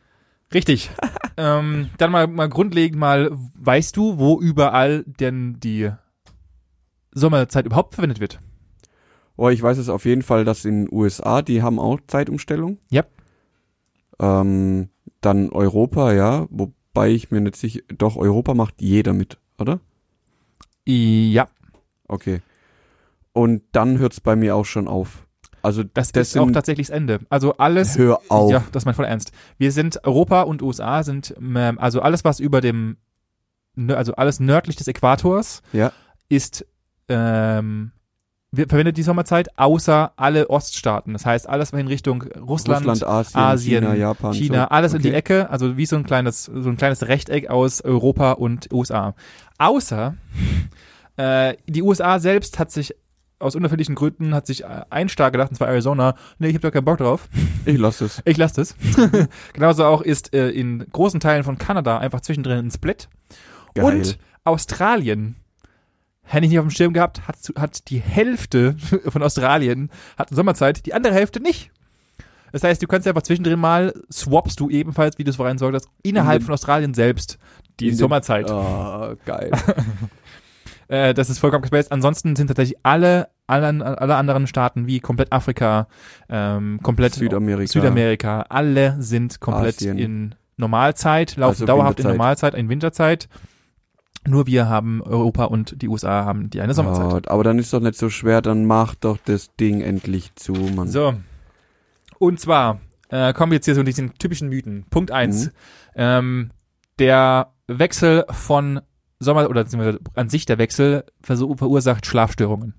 [0.55, 0.91] Richtig.
[1.37, 5.91] ähm, dann mal, mal grundlegend mal, weißt du, wo überall denn die
[7.13, 8.41] Sommerzeit überhaupt verwendet wird?
[9.37, 12.79] Oh, ich weiß es auf jeden Fall, dass in den USA, die haben auch Zeitumstellung.
[12.91, 13.05] Ja.
[14.19, 16.47] Ähm, dann Europa, ja,
[16.95, 19.81] wobei ich mir nicht sicher, doch, Europa macht jeder mit, oder?
[20.87, 21.49] Ja,
[22.09, 22.41] Okay.
[23.33, 25.25] Und dann hört's bei mir auch schon auf.
[25.63, 27.21] Also das, das ist auch tatsächlich das Ende.
[27.29, 27.97] Also alles.
[27.97, 28.51] Hör auf.
[28.51, 29.31] Ja, das ist mein voller Ernst.
[29.59, 32.97] Wir sind Europa und USA sind ähm, also alles was über dem
[33.77, 35.93] nö- also alles nördlich des Äquators Ja.
[36.29, 36.67] ist
[37.09, 37.93] ähm,
[38.55, 41.13] verwendet die Sommerzeit außer alle Oststaaten.
[41.13, 44.33] Das heißt alles in Richtung Russland, Russland, Asien, Asien, China, Japan.
[44.33, 44.69] China, so.
[44.71, 45.19] alles in die Okay.
[45.19, 49.15] Ecke, also wie so ein kleines so ein kleines Rechteck aus Europa und USA.
[49.59, 50.15] Außer
[51.17, 52.95] äh, die USA selbst hat sich
[53.39, 56.63] aus unterschiedlichen Gründen hat sich äh, ein Staat gedacht, und zwar Arizona, nee, ich habe
[56.63, 57.29] da keinen Bock drauf.
[57.65, 58.21] Ich lasse es.
[58.27, 58.75] Ich lasse das.
[59.55, 63.09] Genauso auch ist äh, in großen Teilen von Kanada einfach zwischendrin ein Split.
[63.75, 63.85] Geil.
[63.85, 65.37] Und Australien
[66.33, 68.77] hätte ich nicht auf dem Schirm gehabt, hat, hat die Hälfte
[69.09, 71.71] von Australien hat Sommerzeit, die andere Hälfte nicht.
[72.53, 75.75] Das heißt, du kannst einfach zwischendrin mal, swappst du ebenfalls, wie du es vorhin gesagt
[75.75, 77.39] hast, innerhalb von Australien selbst
[77.79, 78.51] die In den- Sommerzeit.
[78.51, 79.51] Ah, geil.
[80.89, 81.93] Äh, das ist vollkommen gespaced.
[81.93, 83.69] Ansonsten sind tatsächlich alle, alle,
[84.01, 85.87] alle anderen Staaten wie komplett Afrika,
[86.29, 87.71] ähm, komplett Südamerika.
[87.73, 89.99] Südamerika, alle sind komplett Asien.
[89.99, 92.09] in Normalzeit, laufen Also dauerhaft in.
[92.09, 93.29] Normalzeit, in Winterzeit.
[94.27, 97.27] Nur wir haben Europa und die USA haben die eine Sommerzeit.
[97.27, 100.53] Ja, aber dann ist doch nicht so schwer, dann mach doch das Ding endlich zu,
[100.53, 100.89] Mann.
[100.89, 101.15] So.
[102.19, 104.85] Und zwar äh, kommen wir jetzt hier so in diesen typischen Mythen.
[104.91, 105.51] Punkt eins: Mhm.
[105.95, 106.51] Ähm,
[106.99, 108.81] der Wechsel von
[109.19, 109.67] Sommer oder
[110.15, 112.75] an sich der Wechsel verursacht Schlafstörungen.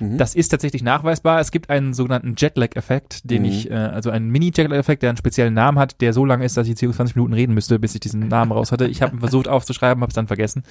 [0.00, 0.18] Mhm.
[0.18, 1.40] Das ist tatsächlich nachweisbar.
[1.40, 3.48] Es gibt einen sogenannten Jetlag-Effekt, den Mhm.
[3.48, 6.66] ich, äh, also einen Mini-Jetlag-Effekt, der einen speziellen Namen hat, der so lang ist, dass
[6.66, 8.86] ich jetzt hier 20 Minuten reden müsste, bis ich diesen Namen raus hatte.
[8.86, 10.62] Ich habe versucht aufzuschreiben, habe es dann vergessen.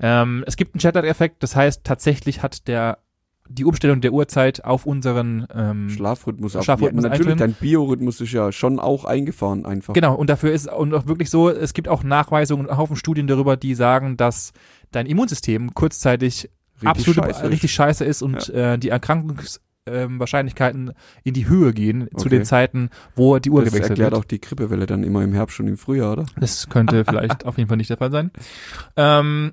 [0.00, 2.98] Ähm, es gibt einen Jetlag-Effekt, das heißt, tatsächlich hat der
[3.46, 6.52] die Umstellung der Uhrzeit auf unseren ähm, Schlafrhythmus.
[6.52, 7.52] Schlafrhythmus ja, natürlich, einstellen.
[7.52, 9.92] dein Biorhythmus ist ja schon auch eingefahren einfach.
[9.92, 12.96] Genau, und dafür ist es und auch wirklich so, es gibt auch Nachweisungen, einen Haufen
[12.96, 14.52] Studien darüber, die sagen, dass
[14.92, 16.48] dein Immunsystem kurzzeitig
[16.82, 22.26] Richtig absolut scheiße richtig scheiße ist und äh, die Erkrankungswahrscheinlichkeiten in die Höhe gehen zu
[22.26, 22.28] Okay.
[22.30, 24.20] den Zeiten, wo die Uhr Das gewechselt erklärt wird.
[24.20, 26.26] auch die Grippewelle dann immer im Herbst und im Frühjahr, oder?
[26.38, 28.30] Das könnte vielleicht auf jeden Fall nicht der Fall sein.
[28.96, 29.52] Ähm,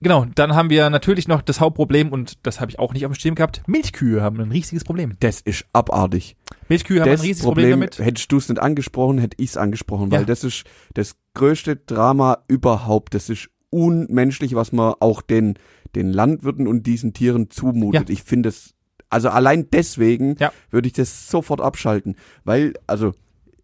[0.00, 3.12] genau, dann haben wir natürlich noch das Hauptproblem und das habe ich auch nicht auf
[3.12, 3.62] dem Schirm gehabt.
[3.66, 5.14] Milchkühe haben ein riesiges Problem.
[5.20, 6.36] Das ist abartig.
[6.68, 7.98] Milchkühe haben das ein riesiges Problem, damit.
[7.98, 10.18] hättest du es nicht angesprochen, hätte ich es angesprochen, Ja.
[10.18, 10.64] weil das ist
[10.94, 13.14] das größte Drama überhaupt.
[13.14, 15.58] Das ist unmenschlich, was man auch den,
[15.94, 18.10] den Landwirten und diesen Tieren zumutet.
[18.10, 18.74] Ich finde es,
[19.10, 20.52] also allein deswegen Ja.
[20.70, 23.12] würde ich das sofort abschalten, weil, also,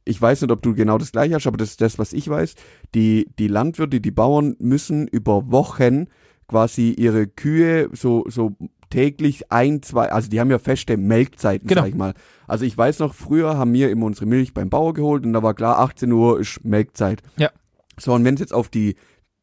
[0.07, 2.29] ich weiß nicht, ob du genau das gleiche hast, aber das ist das, was ich
[2.29, 2.55] weiß.
[2.95, 6.07] Die, die Landwirte, die Bauern müssen über Wochen
[6.47, 8.55] quasi ihre Kühe so, so
[8.91, 11.81] täglich ein, zwei, also die haben ja feste Melkzeiten, Genau.
[11.83, 12.12] sag ich mal.
[12.47, 15.43] Also ich weiß noch, früher haben wir immer unsere Milch beim Bauer geholt und da
[15.43, 17.22] war klar, 18 Uhr ist Melkzeit.
[17.39, 17.51] Ja.
[17.99, 18.97] So, und wenn es jetzt auf die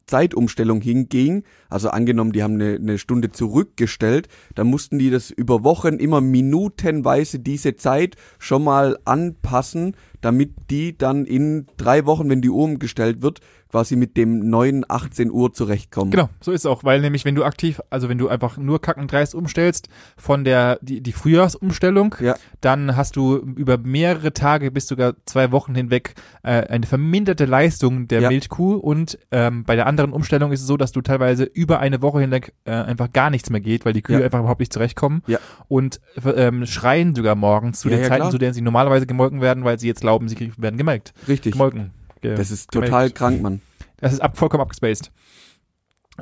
[0.06, 5.64] Zeitumstellung hinging, also angenommen, die haben eine, eine Stunde zurückgestellt, dann mussten die das über
[5.64, 12.42] Wochen immer minutenweise diese Zeit schon mal anpassen, damit die dann in drei Wochen, wenn
[12.42, 13.40] die Uhr umgestellt wird,
[13.72, 16.10] quasi mit dem neuen 18 Uhr zurechtkommen.
[16.10, 18.80] Genau, so ist es auch, weil nämlich wenn du aktiv, also wenn du einfach nur
[18.82, 22.34] kackendreist umstellst von der die, die Frühjahrsumstellung, Ja.
[22.60, 28.08] dann hast du über mehrere Tage bis sogar zwei Wochen hinweg äh, eine verminderte Leistung
[28.08, 28.28] der Ja.
[28.28, 32.02] Milchkuh und ähm, bei der anderen Umstellung ist es so, dass du teilweise über eine
[32.02, 34.24] Woche hinweg äh, einfach gar nichts mehr geht, weil die Kühe Ja.
[34.26, 35.38] einfach überhaupt nicht zurechtkommen Ja.
[35.68, 35.98] und
[36.36, 38.30] ähm, schreien sogar morgens zu den Zeiten, klar.
[38.30, 41.14] zu denen sie normalerweise gemolken werden, weil sie jetzt glauben, sie werden gemelkt.
[41.26, 41.52] Richtig.
[41.52, 41.90] Gemolken.
[42.22, 43.60] Das ist total krank, Mann.
[43.98, 45.12] Das ist ab, vollkommen abgespaced.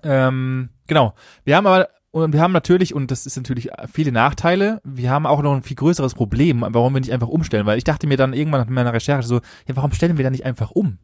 [0.03, 1.14] Ähm, genau.
[1.44, 5.26] Wir haben aber, und wir haben natürlich, und das ist natürlich viele Nachteile, wir haben
[5.26, 8.16] auch noch ein viel größeres Problem, warum wir nicht einfach umstellen, weil ich dachte mir
[8.16, 9.36] dann irgendwann nach meiner Recherche so,
[9.66, 10.98] ja, warum stellen wir da nicht einfach um?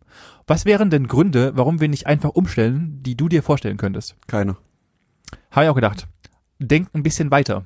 [0.47, 4.17] Was wären denn Gründe, warum wir nicht einfach umstellen, die du dir vorstellen könntest?
[4.27, 4.57] Keiner.
[5.51, 6.09] Habe ich auch gedacht.
[6.59, 7.65] Denk ein bisschen weiter.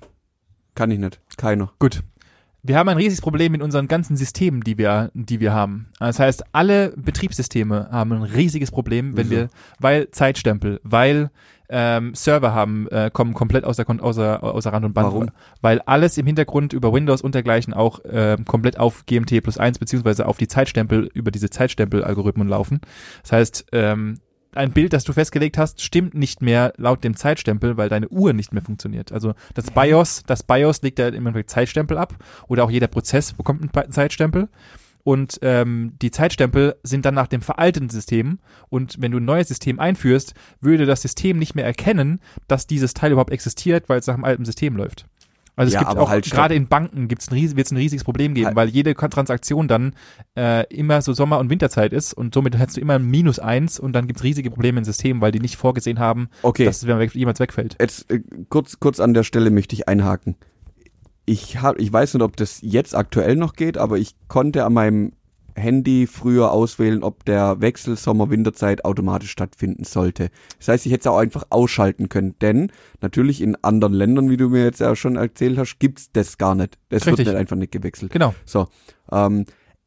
[0.74, 1.20] Kann ich nicht.
[1.36, 1.72] Keiner.
[1.78, 2.02] Gut.
[2.62, 5.88] Wir haben ein riesiges Problem mit unseren ganzen Systemen, die wir, die wir haben.
[5.98, 9.40] Das heißt, alle Betriebssysteme haben ein riesiges Problem, wenn Wieso?
[9.42, 9.48] wir,
[9.78, 11.30] weil Zeitstempel, weil
[11.70, 15.06] ähm, Server haben, äh, kommen komplett außer, außer, außer Rand und Band.
[15.06, 15.30] Warum?
[15.60, 19.78] Weil alles im Hintergrund über Windows und dergleichen auch ähm, komplett auf GMT plus eins
[19.78, 22.80] beziehungsweise auf die Zeitstempel, über diese Zeitstempel-Algorithmen laufen.
[23.22, 24.18] Das heißt, ähm,
[24.54, 28.32] ein Bild, das du festgelegt hast, stimmt nicht mehr laut dem Zeitstempel, weil deine Uhr
[28.32, 29.12] nicht mehr funktioniert.
[29.12, 32.14] Also das BIOS, das BIOS legt ja im Endeffekt Zeitstempel ab
[32.48, 34.48] oder auch jeder Prozess bekommt einen Pe- Zeitstempel.
[35.02, 38.38] Und ähm, die Zeitstempel sind dann nach dem veralteten System.
[38.68, 42.92] Und wenn du ein neues System einführst, würde das System nicht mehr erkennen, dass dieses
[42.92, 45.06] Teil überhaupt existiert, weil es nach dem alten System läuft.
[45.60, 48.02] Also es Ja, gibt auch halt, gerade in Banken gibt's ein ries- wird's ein riesiges
[48.02, 48.56] Problem geben, Halt.
[48.56, 49.92] weil jede Transaktion dann
[50.36, 53.78] äh, immer so Sommer- und Winterzeit ist und somit hättest du immer ein Minus eins
[53.78, 56.64] und dann gibt's riesige Probleme im System, weil die nicht vorgesehen haben, Okay.
[56.64, 57.76] dass es weg, jemals wegfällt.
[57.78, 60.36] Jetzt äh, kurz, kurz an der Stelle möchte ich einhaken.
[61.26, 64.72] Ich hab, ich weiß nicht, ob das jetzt aktuell noch geht, aber ich konnte an
[64.72, 65.12] meinem
[65.54, 70.30] Handy früher auswählen, ob der Wechsel Sommer-Winterzeit automatisch stattfinden sollte.
[70.58, 74.36] Das heißt, ich hätte es auch einfach ausschalten können, denn natürlich in anderen Ländern, wie
[74.36, 76.78] du mir jetzt ja schon erzählt hast, gibt's das gar nicht.
[76.88, 77.18] Das Richtig.
[77.18, 78.12] wird nicht einfach nicht gewechselt.
[78.12, 78.34] Genau.
[78.44, 78.68] So,
[79.12, 79.44] ähm,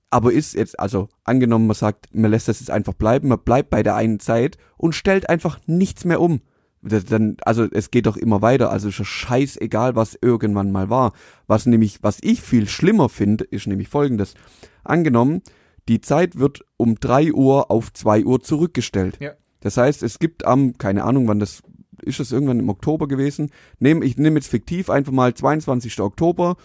[0.10, 3.72] aber ist jetzt, also angenommen, man sagt, man lässt das jetzt einfach bleiben, man bleibt
[3.72, 6.42] bei der einen Zeit und stellt einfach nichts mehr um.
[6.84, 10.90] Das, dann, also es geht doch immer weiter, also ist ja scheißegal, was irgendwann mal
[10.90, 11.14] war.
[11.48, 14.36] Was nämlich, was ich viel schlimmer finde, ist nämlich folgendes.
[14.84, 15.42] Angenommen,
[15.88, 19.18] die Zeit wird um drei Uhr auf zwei Uhr zurückgestellt.
[19.20, 19.32] Ja.
[19.60, 21.62] Das heißt, es gibt am, keine Ahnung, wann das
[22.02, 23.50] ist es irgendwann im Oktober gewesen.
[23.80, 26.02] Nehm, ich nehme jetzt fiktiv einfach mal 22.
[26.02, 26.58] Oktober,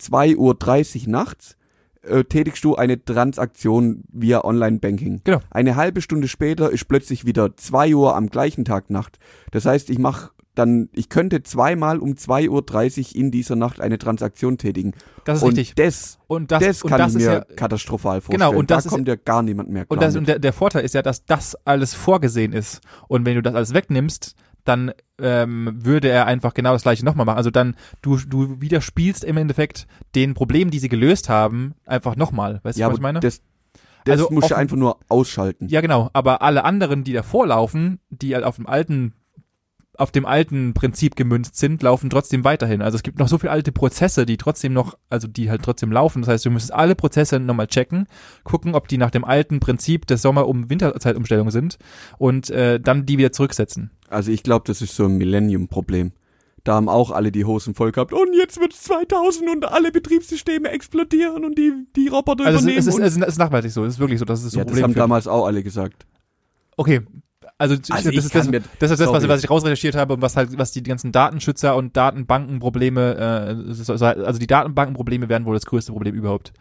[0.00, 0.36] 2.30
[1.06, 1.56] Uhr nachts
[2.02, 5.22] äh, tätigst du eine Transaktion via Online-Banking.
[5.24, 5.40] Genau.
[5.50, 9.18] Eine halbe Stunde später ist plötzlich wieder 2 Uhr am gleichen Tag Nacht.
[9.50, 12.48] Das heißt, ich mache dann, ich könnte zweimal um 2.30
[13.10, 14.92] Uhr in dieser Nacht eine Transaktion tätigen.
[15.24, 15.74] Das ist und richtig.
[15.74, 18.50] Das, Und das, das und kann das ich ist mir ja, katastrophal vorstellen.
[18.50, 20.52] Genau, und das da kommt ja gar niemand mehr klar und, das, und der, der
[20.52, 22.80] Vorteil ist ja, dass das alles vorgesehen ist.
[23.08, 24.34] Und wenn du das alles wegnimmst,
[24.64, 27.36] dann ähm, würde er einfach genau das gleiche nochmal machen.
[27.36, 32.60] Also dann, du, du widerspielst im Endeffekt den Problemen, die sie gelöst haben, einfach nochmal.
[32.62, 33.20] Weißt ja, du, was ich meine?
[33.20, 33.42] das,
[34.04, 35.68] das Also du offen- einfach nur ausschalten.
[35.68, 36.10] Ja, genau.
[36.12, 39.12] Aber alle anderen, die davor laufen, die halt auf dem alten,
[39.98, 42.82] auf dem alten Prinzip gemünzt sind, laufen trotzdem weiterhin.
[42.82, 45.92] Also es gibt noch so viele alte Prozesse, die trotzdem noch, also die halt trotzdem
[45.92, 46.22] laufen.
[46.22, 48.06] Das heißt, du müsstest alle Prozesse nochmal checken,
[48.42, 51.78] gucken, ob die nach dem alten Prinzip des Sommer- um Winterzeitumstellung sind
[52.18, 53.90] und äh, dann die wieder zurücksetzen.
[54.08, 56.12] Also ich glaube, das ist so ein Millennium-Problem.
[56.64, 58.12] Da haben auch alle die Hosen voll gehabt.
[58.14, 62.78] Und jetzt wird's 2000 und alle Betriebssysteme explodieren und die, die Roboter Also es, übernehmen.
[62.78, 63.84] ist- es, ist, es ist nachhaltig so.
[63.84, 64.24] Es ist wirklich so.
[64.24, 64.84] Das ist so ja, ein das Problem.
[64.84, 66.06] haben für- damals auch alle gesagt.
[66.78, 67.02] Okay.
[67.64, 69.28] Also, ich- Also das, ist das, mir- das ist das, was, sorry.
[69.28, 73.88] was ich rausrecherchiert habe und was halt, was die ganzen Datenschützer und Datenbankenprobleme, äh, es
[73.90, 76.52] also die Datenbankenprobleme werden wohl das größte Problem überhaupt.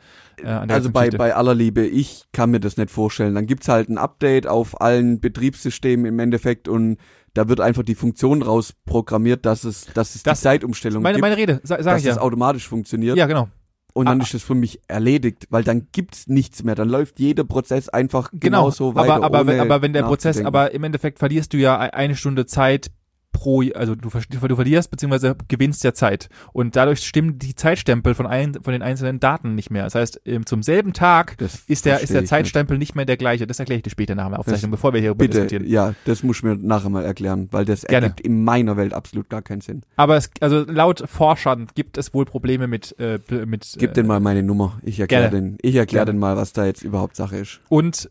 [0.41, 1.18] Äh, an der Also bei, Geschichte.
[1.18, 3.36] bei aller Liebe, ich kann mir das nicht vorstellen.
[3.36, 6.97] Dann gibt's halt ein Update auf allen Betriebssystemen im Endeffekt und
[7.34, 11.22] da wird einfach die Funktion rausprogrammiert, dass es, dass es Das- die Zeitumstellung meine, gibt,
[11.24, 12.14] meine Rede, sa, sag dass ich ja.
[12.14, 13.18] es automatisch funktioniert.
[13.18, 13.49] Ja, genau.
[13.93, 14.23] Und dann Ah.
[14.23, 16.73] ist das für mich erledigt, weil dann gibt's nichts mehr.
[16.73, 18.39] Dann läuft jeder Prozess einfach Genau.
[18.63, 19.13] genauso weiter.
[19.15, 22.15] aber, aber, wenn, aber wenn der Prozess, aber im Endeffekt verlierst du ja e- eine
[22.15, 22.89] Stunde Zeit
[23.34, 26.29] pro, also du, du verlierst beziehungsweise gewinnst ja Zeit.
[26.53, 29.84] Und dadurch stimmen die Zeitstempel von, ein, von den einzelnen Daten nicht mehr.
[29.84, 32.95] Das heißt, ähm, zum selben Tag Das ist der, ist der Zeitstempel nicht.
[32.95, 33.47] mehr der gleiche.
[33.47, 35.67] Das erkläre ich dir später nach der Aufzeichnung, bevor wir hier Bitte, diskutieren.
[35.67, 38.07] ja, das muss ich mir nachher mal erklären, weil das Gerne.
[38.07, 39.81] ergibt in meiner Welt absolut gar keinen Sinn.
[39.95, 44.07] Aber es, also laut Forschern gibt es wohl Probleme mit, äh, mit Gib äh, den
[44.07, 44.79] mal meine Nummer.
[44.84, 47.59] Ich erkläre den, ich erkläre den mal, was da jetzt überhaupt Sache ist.
[47.69, 48.09] Und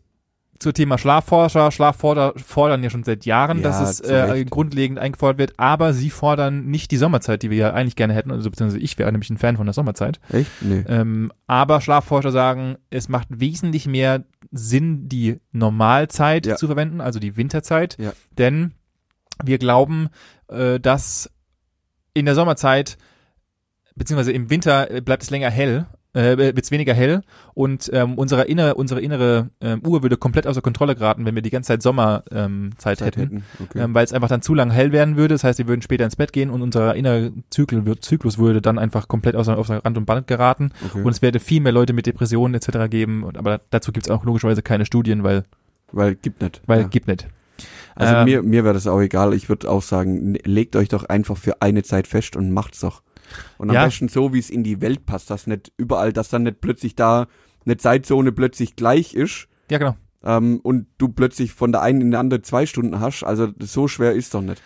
[0.59, 4.97] zur Thema Schlafforscher, Schlafforder fordern ja schon seit Jahren, Ja, dass es zu äh, grundlegend
[4.99, 8.49] eingefordert wird, aber sie fordern nicht die Sommerzeit, die wir ja eigentlich gerne hätten, also
[8.49, 10.19] beziehungsweise ich wäre nämlich ein Fan von der Sommerzeit.
[10.29, 10.49] Echt?
[10.61, 10.83] Nee.
[10.87, 16.55] Ähm, aber Schlafforscher sagen, es macht wesentlich mehr Sinn, die Normalzeit Ja.
[16.55, 18.13] zu verwenden, also die Winterzeit, Ja.
[18.37, 18.73] denn
[19.43, 20.09] wir glauben,
[20.47, 21.29] äh, dass
[22.13, 22.97] in der Sommerzeit
[23.95, 27.21] beziehungsweise im Winter äh, bleibt es länger hell, äh, wird es weniger hell
[27.53, 31.41] und ähm, unsere innere, unsere innere ähm, Uhr würde komplett außer Kontrolle geraten, wenn wir
[31.41, 33.21] die ganze Zeit Sommerzeit ähm, Zeit Zeit hätten.
[33.21, 33.43] hätten.
[33.63, 33.79] Okay.
[33.79, 35.33] Ähm, weil es einfach dann zu lang hell werden würde.
[35.33, 39.07] Das heißt, wir würden später ins Bett gehen und unser innerer Zyklus würde dann einfach
[39.07, 40.71] komplett außer, außer Rand und Band geraten.
[40.85, 41.01] okay.
[41.01, 42.89] Und es werde viel mehr Leute mit Depressionen etc.
[42.89, 43.23] geben.
[43.23, 45.43] Und, aber dazu gibt es auch logischerweise keine Studien, weil,
[45.91, 46.61] weil gibt nicht.
[46.65, 46.87] weil ja.
[46.87, 47.27] gibt nicht.
[47.95, 49.33] Also ähm, mir, mir wäre das auch egal.
[49.33, 52.79] Ich würde auch sagen, ne- legt euch doch einfach für eine Zeit fest und macht's
[52.79, 53.01] doch.
[53.57, 53.85] Und am Ja.
[53.85, 56.95] besten so, wie es in die Welt passt, dass nicht überall, dass dann nicht plötzlich
[56.95, 57.27] da
[57.65, 59.95] eine Zeitzone plötzlich gleich ist Ja, genau.
[60.23, 63.23] ähm, und du plötzlich von der einen in die andere zwei Stunden hast.
[63.23, 64.61] Also so schwer ist doch nicht.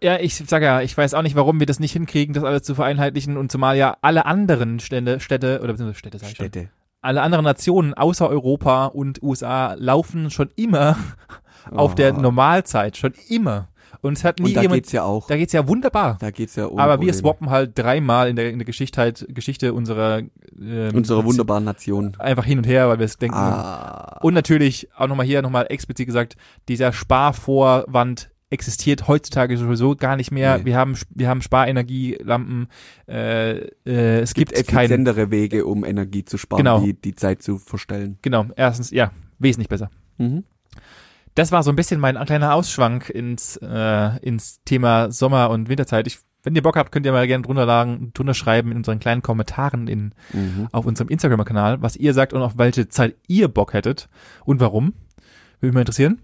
[0.00, 2.62] Ja, ich sage ja, ich weiß auch nicht, warum wir das nicht hinkriegen, das alles
[2.62, 6.46] zu vereinheitlichen und zumal ja alle anderen Städte, Städte oder beziehungsweise Städte, sag ich schon,
[6.46, 6.70] Städte.
[7.00, 10.96] alle anderen Nationen außer Europa und USA laufen schon immer
[11.72, 12.20] auf der Oh.
[12.20, 13.66] Normalzeit, schon immer.
[14.00, 15.26] Und es hat nie Und da jemand, geht's ja auch.
[15.26, 16.16] da geht's ja wunderbar.
[16.20, 17.14] Da geht's ja um Aber wir Probleme.
[17.14, 20.18] swappen halt dreimal in der, in der Geschichte, halt, Geschichte unserer,
[20.60, 22.16] ähm, Unsere wunderbaren Nation.
[22.18, 23.36] einfach hin und her, weil wir es denken.
[23.36, 24.18] Ah.
[24.22, 26.36] Und natürlich auch nochmal hier nochmal explizit gesagt,
[26.68, 30.58] dieser Sparvorwand existiert heutzutage sowieso gar nicht mehr.
[30.58, 30.64] Nee.
[30.66, 32.68] Wir haben wir haben Sparenergielampen.
[33.06, 36.80] Äh, äh, es gibt gibt, kein effizientere Wege, um Energie zu sparen, Genau.
[36.80, 38.18] die, die Zeit zu verstellen.
[38.22, 38.46] genau.
[38.56, 39.90] Erstens ja wesentlich besser.
[40.16, 40.44] Mhm.
[41.38, 46.08] Das war so ein bisschen mein kleiner Ausschwank ins äh, ins Thema Sommer und Winterzeit.
[46.08, 48.98] Ich, wenn ihr Bock habt, könnt ihr mal gerne drunter, lagen, drunter schreiben in unseren
[48.98, 50.66] kleinen Kommentaren in Mhm.
[50.72, 54.08] auf unserem Instagram-Kanal, was ihr sagt und auf welche Zeit ihr Bock hättet
[54.44, 54.94] und warum.
[55.60, 56.20] Würde mich mal interessieren.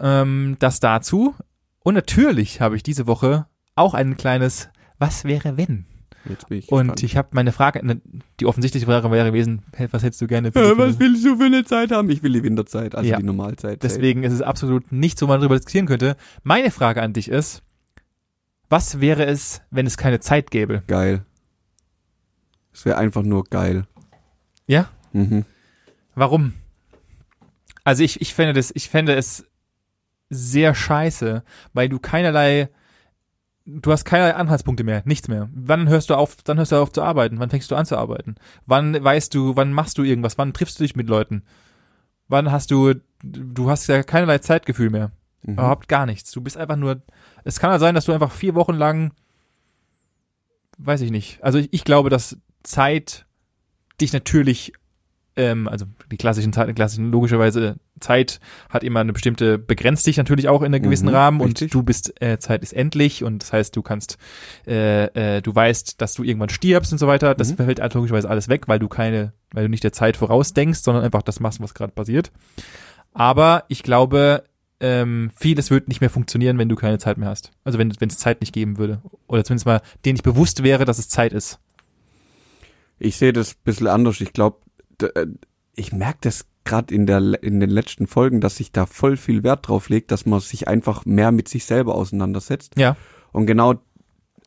[0.00, 1.34] Ähm, das dazu.
[1.80, 4.68] Und natürlich habe ich diese Woche auch ein kleines
[5.00, 5.86] Was wäre wenn?
[6.28, 7.02] Jetzt bin ich Und gespannt.
[7.02, 8.00] ich habe meine Frage, ne,
[8.40, 10.50] die offensichtliche Frage wäre gewesen, was hättest du gerne?
[10.50, 12.10] bitte Äh, für- was willst du für eine Zeit haben?
[12.10, 13.16] Ich will die Winterzeit, also Ja.
[13.18, 13.82] die Normalzeit.
[13.82, 16.16] Deswegen ist es absolut nichts, wo man drüber diskutieren könnte.
[16.42, 17.62] Meine Frage an dich ist,
[18.68, 20.82] was wäre es, wenn es keine Zeit gäbe?
[20.88, 21.24] Geil.
[22.72, 23.86] Es wäre einfach nur geil.
[24.66, 24.88] Ja?
[25.12, 25.44] Mhm.
[26.14, 26.54] Warum?
[27.84, 29.46] Also ich, ich fände das, ich fände es
[30.28, 32.68] sehr scheiße, weil du keinerlei,
[33.66, 35.48] du hast keinerlei Anhaltspunkte mehr, nichts mehr.
[35.52, 37.38] Wann hörst du auf, dann hörst du auf zu arbeiten?
[37.38, 38.36] Wann fängst du an zu arbeiten?
[38.64, 40.38] Wann weißt du, wann machst du irgendwas?
[40.38, 41.42] Wann triffst du dich mit Leuten?
[42.28, 45.10] Wann hast du, du hast ja keinerlei Zeitgefühl mehr.
[45.42, 45.54] Mhm.
[45.54, 46.30] Überhaupt gar nichts.
[46.30, 47.02] Du bist einfach nur
[47.44, 49.12] Es kann halt sein, dass du einfach vier Wochen lang,
[50.78, 51.42] weiß ich nicht.
[51.42, 53.26] Also ich, ich glaube, dass Zeit
[54.00, 54.72] dich natürlich,
[55.36, 60.48] ähm, also die klassischen Zeiten, klassischen logischerweise Zeit hat immer eine bestimmte, begrenzt dich natürlich
[60.48, 61.66] auch in einem gewissen Mhm, Rahmen richtig.
[61.66, 64.18] und du bist, äh, Zeit ist endlich und das heißt, du kannst,
[64.66, 67.34] äh, äh, du weißt, dass du irgendwann stirbst und so weiter.
[67.34, 67.56] Das Mhm.
[67.56, 71.22] fällt logischerweise alles weg, weil du keine, weil du nicht der Zeit vorausdenkst, sondern einfach
[71.22, 72.32] das machst, was gerade passiert.
[73.12, 74.44] Aber ich glaube,
[74.80, 77.50] ähm, vieles wird nicht mehr funktionieren, wenn du keine Zeit mehr hast.
[77.64, 79.00] Also wenn wenn es Zeit nicht geben würde.
[79.26, 81.58] Oder zumindest mal, denen nicht bewusst wäre, dass es Zeit ist.
[82.98, 84.20] Ich sehe das ein bisschen anders.
[84.20, 84.58] Ich glaube,
[85.74, 89.42] ich merke das gerade in der in den letzten Folgen, dass sich da voll viel
[89.42, 92.74] Wert drauf legt, dass man sich einfach mehr mit sich selber auseinandersetzt.
[92.78, 92.96] Ja.
[93.32, 93.74] Und genau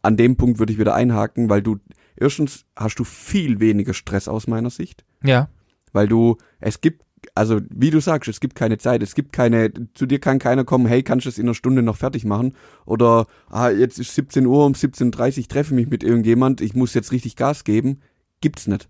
[0.04, 1.78] an dem Punkt würde ich wieder einhaken, weil du
[2.16, 5.50] erstens hast du viel weniger Stress aus meiner Sicht, Ja.
[5.94, 7.04] weil du es gibt
[7.36, 10.64] also wie du sagst, es gibt keine Zeit, es gibt keine, zu dir kann keiner
[10.64, 12.54] kommen, hey, kannst du das in einer Stunde noch fertig machen?
[12.86, 16.94] Oder, ah, jetzt ist 17 Uhr, um 17.30 Uhr treffe mich mit irgendjemand, ich muss
[16.94, 18.00] jetzt richtig Gas geben.
[18.40, 18.88] Gibt's nicht.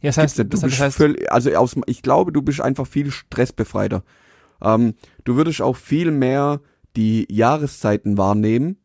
[0.00, 0.38] Ja, das heißt.
[0.38, 4.02] Du das bist heißt, völlig, also aus, ich glaube, du bist einfach viel stressbefreiter.
[4.62, 4.94] Ähm,
[5.24, 6.60] du würdest auch viel mehr
[6.96, 8.76] die Jahreszeiten wahrnehmen,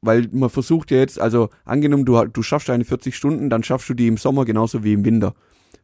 [0.00, 3.88] weil man versucht ja jetzt, also angenommen, du, du schaffst deine 40 Stunden, dann schaffst
[3.88, 5.34] du die im Sommer genauso wie im Winter.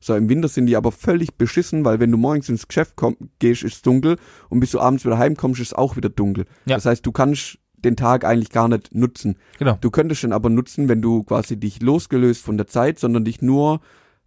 [0.00, 3.16] So, im Winter sind die aber völlig beschissen, weil wenn du morgens ins Geschäft komm,
[3.38, 4.16] gehst, ist es dunkel
[4.48, 6.44] und bis du abends wieder heimkommst, ist es auch wieder dunkel.
[6.66, 6.76] Ja.
[6.76, 9.36] Das heißt, du kannst den Tag eigentlich gar nicht nutzen.
[9.58, 9.76] genau.
[9.80, 13.42] Du könntest den aber nutzen, wenn du quasi dich losgelöst von der Zeit, sondern dich
[13.42, 13.80] nur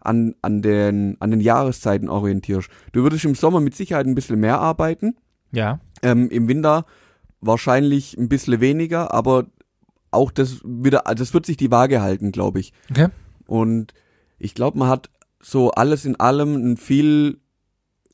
[0.06, 2.70] an, an, den, an den Jahreszeiten orientierst.
[2.92, 5.16] Du würdest im Sommer mit Sicherheit ein bisschen mehr arbeiten,
[5.52, 5.80] Ja.
[6.02, 6.86] ähm, im Winter
[7.42, 9.46] wahrscheinlich ein bisschen weniger, aber
[10.12, 12.74] auch das wieder, also das wird sich die Waage halten, glaube ich.
[12.90, 13.10] Okay.
[13.48, 13.94] Und
[14.40, 15.10] ich glaube, man hat
[15.42, 17.40] so alles in allem ein viel,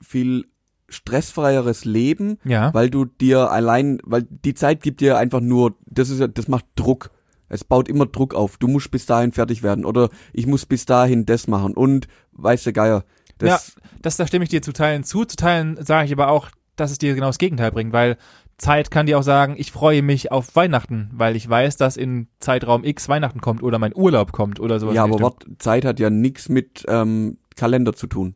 [0.01, 0.45] viel
[0.89, 2.73] stressfreieres Leben, Ja.
[2.73, 6.47] weil du dir allein, weil die Zeit gibt dir einfach nur, das ist ja, das
[6.47, 7.11] macht Druck.
[7.51, 8.57] Es baut immer Druck auf.
[8.57, 12.63] Du musst bis dahin fertig werden oder ich muss bis dahin das machen und weiß
[12.63, 13.03] der Geier.
[13.37, 15.25] Das, Das, da stimme ich dir zu Teilen zu.
[15.25, 18.17] Zu Teilen sage ich aber auch, dass es dir genau das Gegenteil bringt, weil
[18.57, 22.27] Zeit kann dir auch sagen, ich freue mich auf Weihnachten, weil ich weiß, dass in
[22.39, 24.95] Zeitraum X Weihnachten kommt oder mein Urlaub kommt oder sowas.
[24.95, 25.19] ja, aber.
[25.19, 28.35] Wort, Zeit hat ja nichts mit ähm, Kalender zu tun.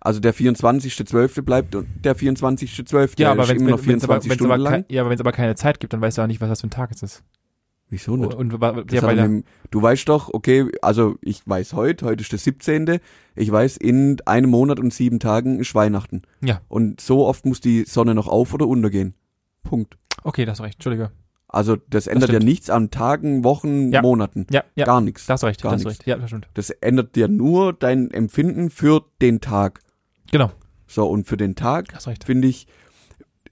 [0.00, 1.42] Also der 24.12.
[1.42, 3.18] bleibt und der 24.12.
[3.18, 4.84] ja, aber ist wenn immer noch es 24 aber, lang.
[4.88, 6.68] ja, aber wenn's aber keine Zeit gibt, dann weißt du auch nicht, was das für
[6.68, 7.24] ein Tag es ist.
[7.88, 8.34] Wieso nicht?
[8.34, 12.38] Und, Das ja, dem- du weißt doch, okay, also ich weiß heute, heute ist der
[12.40, 12.98] 17.
[13.36, 16.22] Ich weiß, in einem Monat und sieben Tagen ist Weihnachten.
[16.42, 16.60] Ja.
[16.68, 19.14] Und so oft muss die Sonne noch auf oder untergehen.
[19.62, 19.96] Punkt.
[20.24, 21.12] okay, das hast recht, Entschuldige.
[21.48, 22.44] Also das ändert ja stimmt.
[22.48, 24.02] nichts an Tagen, Wochen, Ja.
[24.02, 24.46] Monaten.
[24.50, 25.26] Ja, ja, Gar nichts.
[25.26, 26.00] da hast du recht, Gar da hast du nichts.
[26.00, 26.08] recht.
[26.08, 26.48] Ja, das stimmt.
[26.54, 29.80] Das ändert dir nur dein Empfinden für den Tag.
[30.32, 30.50] Genau,
[30.88, 31.86] So, und für den Tag
[32.24, 32.66] finde ich,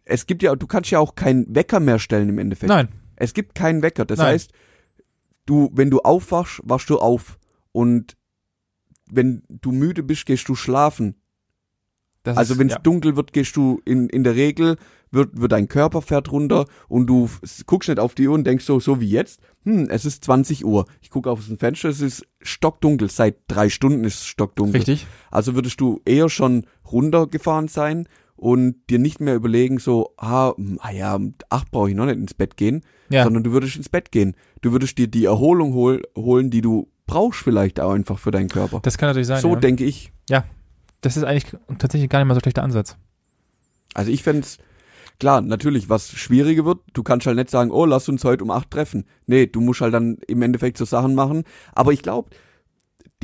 [0.04, 2.68] es gibt ja, du kannst ja auch keinen Wecker mehr stellen im Endeffekt.
[2.68, 4.04] Nein, Es gibt keinen Wecker.
[4.04, 4.28] Das Nein.
[4.28, 4.52] heißt,
[5.46, 7.38] du, wenn du aufwachst, wachst du auf.
[7.72, 8.16] Und
[9.10, 11.16] wenn du müde bist, gehst du schlafen.
[12.22, 12.80] das Also wenn es ja.
[12.80, 14.76] dunkel wird, gehst du in, in der Regel,
[15.10, 17.28] wird, wird dein Körper fährt runter und du
[17.66, 20.64] guckst nicht auf die Uhr und denkst so, so wie jetzt, hm, es ist 20
[20.64, 20.86] Uhr.
[21.00, 23.10] Ich gucke auf das Fenster, es ist stockdunkel.
[23.10, 24.76] Seit drei Stunden ist es stockdunkel.
[24.76, 25.06] richtig.
[25.30, 28.08] Also würdest du eher schon runtergefahren sein
[28.44, 32.04] und dir nicht mehr überlegen, so, ah, hm, ah ja, um acht brauche ich noch
[32.04, 33.24] nicht ins Bett gehen, Ja.
[33.24, 34.34] sondern du würdest ins Bett gehen.
[34.60, 38.50] Du würdest dir die Erholung hol holen, die du brauchst vielleicht auch einfach für deinen
[38.50, 38.80] Körper.
[38.82, 39.40] Das kann natürlich sein.
[39.40, 39.56] so ja.
[39.56, 40.12] denke ich.
[41.00, 42.96] Das ist eigentlich tatsächlich gar nicht mal so schlechter Ansatz.
[43.94, 44.58] Also ich fänd's
[45.18, 48.50] klar, natürlich, was schwieriger wird, du kannst halt nicht sagen, oh, lass uns heute um
[48.50, 49.04] acht treffen.
[49.26, 51.44] Nee, du musst halt dann im Endeffekt so Sachen machen.
[51.74, 52.30] Aber ich glaube,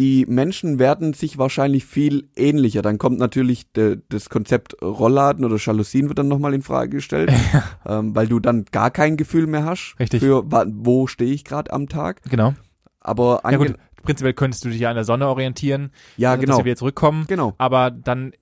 [0.00, 2.80] die Menschen werden sich wahrscheinlich viel ähnlicher.
[2.80, 7.30] Dann kommt natürlich de, das Konzept Rollladen oder Jalousien wird dann nochmal in Frage gestellt,
[7.86, 10.20] ähm, weil du dann gar kein Gefühl mehr hast Richtig.
[10.20, 12.22] für wo stehe ich gerade am Tag.
[12.30, 12.54] Genau.
[13.00, 16.46] Aber Ja gut, prinzipiell könntest du dich ja an der Sonne orientieren, ja also, dass
[16.46, 17.26] genau, wir wieder zurückkommen.
[17.28, 17.52] genau.
[17.58, 18.32] Aber dann,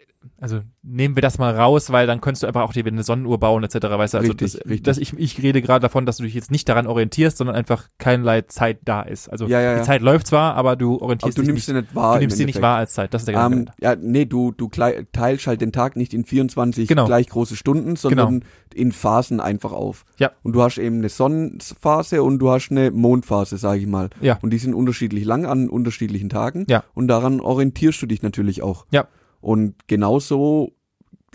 [0.41, 3.39] also nehmen wir das mal raus, weil dann könntest du einfach auch dir eine Sonnenuhr
[3.39, 3.75] bauen etc.
[3.75, 4.83] Weißt du, also Richtig, das, richtig.
[4.83, 7.89] Das, ich, ich rede gerade davon, dass du dich jetzt nicht daran orientierst, sondern einfach
[7.99, 9.29] keinerlei Zeit da ist.
[9.29, 9.85] Also Ja, ja, die ja.
[9.85, 12.13] Zeit läuft zwar, aber du Aber orientierst du dich nimmst nicht, sie nicht wahr.
[12.13, 13.15] du im nimmst sie nicht wahr als Zeit.
[13.15, 13.57] Das ist der Gedanke.
[13.59, 14.01] Ähm, dahinter.
[14.03, 14.69] ja, nee, du, du
[15.13, 17.07] teilst halt den Tag nicht in 24 Genau.
[17.07, 18.45] gleich große Stunden, sondern
[18.75, 20.05] in Phasen einfach auf.
[20.19, 20.33] Ja.
[20.43, 24.11] Und du hast eben eine Sonnenphase und du hast eine Mondphase, sage ich mal.
[24.21, 24.39] Ja.
[24.43, 26.65] Und die sind unterschiedlich lang an unterschiedlichen Tagen.
[26.69, 26.85] Ja.
[26.95, 28.87] Und daran orientierst du dich natürlich auch.
[28.91, 29.07] Ja.
[29.41, 30.73] Und genauso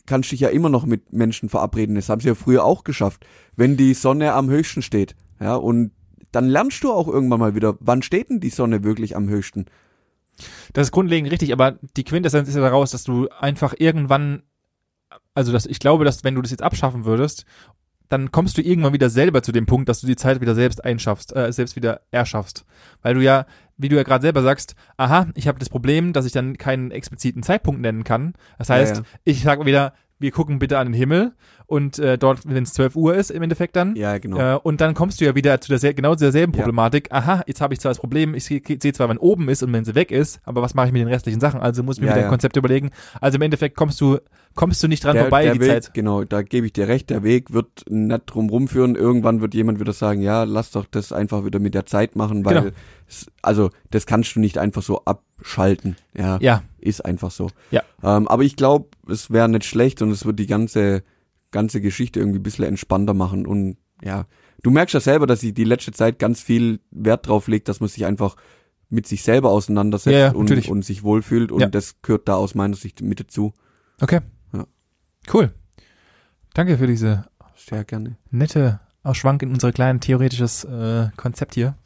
[0.05, 1.95] kannst du dich ja immer noch mit Menschen verabreden.
[1.95, 3.25] Das haben sie ja früher auch geschafft.
[3.55, 5.15] Wenn die Sonne am höchsten steht.
[5.39, 5.91] Ja, und
[6.31, 9.65] dann lernst du auch irgendwann mal wieder, wann steht denn die Sonne wirklich am höchsten?
[10.73, 14.43] Das ist grundlegend richtig, aber die Quintessenz ist ja daraus, dass du einfach irgendwann,
[15.35, 17.45] also das, ich glaube, dass wenn du das jetzt abschaffen würdest,
[18.13, 20.85] dann kommst du irgendwann wieder selber zu dem Punkt, dass du die Zeit wieder selbst
[20.85, 22.65] einschaffst, äh, selbst wieder erschaffst.
[23.01, 23.45] Weil du ja,
[23.75, 26.91] wie du ja gerade selber sagst, aha, ich habe das Problem, dass ich dann keinen
[26.91, 28.33] expliziten Zeitpunkt nennen kann.
[28.57, 29.07] Das heißt, Ja, ja.
[29.23, 29.93] ich sage wieder,
[30.23, 31.33] wir gucken bitte an den Himmel
[31.65, 34.55] und äh, dort, wenn es 12 Uhr ist im Endeffekt dann, Ja, genau.
[34.55, 36.59] äh, und dann kommst du ja wieder zu der genau zu derselben Ja.
[36.59, 37.11] Problematik.
[37.11, 38.61] Aha, jetzt habe ich zwar das Problem, ich sehe
[38.93, 41.09] zwar, wenn oben ist und wenn sie weg ist, aber was mache ich mit den
[41.09, 41.59] restlichen Sachen?
[41.59, 42.27] Also muss ich mir Ja, wieder ja.
[42.27, 42.91] ein Konzept überlegen.
[43.19, 44.17] Also im Endeffekt kommst du
[44.55, 45.93] kommst du nicht dran der, vorbei der die Weg, Zeit.
[45.93, 48.95] Genau, da gebe ich dir recht, der Weg wird nicht drum rumführen.
[48.95, 52.45] Irgendwann wird jemand wieder sagen, ja, lass doch das einfach wieder mit der Zeit machen,
[52.45, 52.71] weil Genau.
[53.09, 55.01] es, also das kannst du nicht einfach so
[55.39, 55.95] abschalten.
[56.15, 57.49] Ja, Ja, ist einfach so.
[57.71, 57.81] Ja.
[58.03, 61.03] Ähm, aber ich glaube, es wäre nicht schlecht und es wird die ganze
[61.51, 64.25] ganze Geschichte irgendwie ein bisschen entspannter machen und ja,
[64.63, 67.79] du merkst ja selber, dass ich die letzte Zeit ganz viel Wert drauf legt, dass
[67.79, 68.35] man sich einfach
[68.89, 71.67] mit sich selber auseinandersetzt Ja, ja, und, und sich wohlfühlt und Ja.
[71.67, 73.53] das gehört da aus meiner Sicht mit dazu.
[74.01, 74.21] okay.
[75.31, 75.53] Cool.
[76.53, 77.25] Danke für diese
[77.55, 78.17] Sehr gerne.
[78.31, 81.77] nette Ausschwank in unser kleines theoretisches äh, Konzept hier.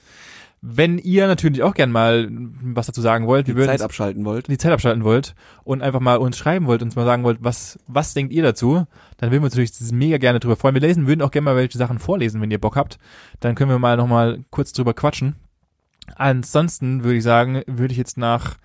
[0.61, 4.25] Wenn ihr natürlich auch gern mal was dazu sagen wollt, wir Die würden Zeit abschalten
[4.25, 4.47] wollt.
[4.47, 7.77] die Zeit abschalten wollt und einfach mal uns schreiben wollt, uns mal sagen wollt, was,
[7.87, 8.85] was denkt ihr dazu,
[9.17, 10.73] dann würden wir uns natürlich mega gerne drüber freuen.
[10.73, 12.97] Wir lesen, würden auch gerne mal welche Sachen vorlesen, wenn ihr Bock habt.
[13.39, 15.35] Dann können wir mal nochmal kurz drüber quatschen.
[16.15, 18.55] Ansonsten würde ich sagen, würde ich jetzt nach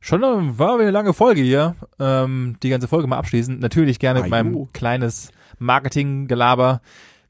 [0.00, 3.58] schon eine, war eine lange Folge hier, ähm, die ganze Folge mal abschließen.
[3.58, 4.44] Natürlich gerne mit Ajo.
[4.44, 6.82] meinem kleines Marketing-Gelaber.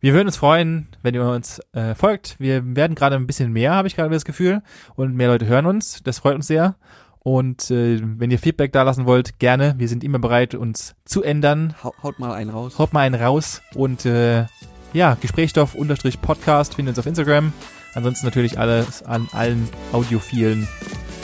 [0.04, 2.36] Wir würden uns freuen, wenn ihr uns äh, folgt.
[2.38, 4.60] Wir werden gerade ein bisschen mehr, habe ich gerade das Gefühl.
[4.96, 6.02] Und mehr Leute hören uns.
[6.04, 6.76] Das freut uns sehr.
[7.20, 9.76] Und äh, wenn ihr Feedback da lassen wollt, gerne.
[9.78, 11.74] Wir sind immer bereit, uns zu ändern.
[11.82, 12.78] Hau- Haut mal einen raus.
[12.78, 13.62] Haut mal einen raus.
[13.74, 14.44] Und äh,
[14.92, 17.54] ja, Gesprächsstoff-Podcast findet uns auf Instagram.
[17.94, 20.68] Ansonsten natürlich alles an allen audiophilen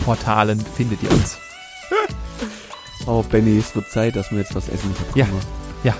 [0.07, 1.37] Portalen findet ihr uns.
[3.07, 4.95] Oh, Benny, es wird Zeit, dass wir jetzt was essen.
[5.15, 5.27] Ja.
[5.85, 5.95] Ja.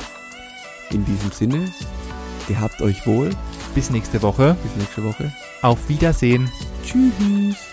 [0.91, 1.67] In diesem Sinne,
[2.51, 3.31] gehabt euch wohl.
[3.75, 4.57] Bis nächste Woche.
[4.63, 5.33] Bis nächste Woche.
[5.63, 6.51] Auf Wiedersehen.
[6.85, 7.70] Tschüss.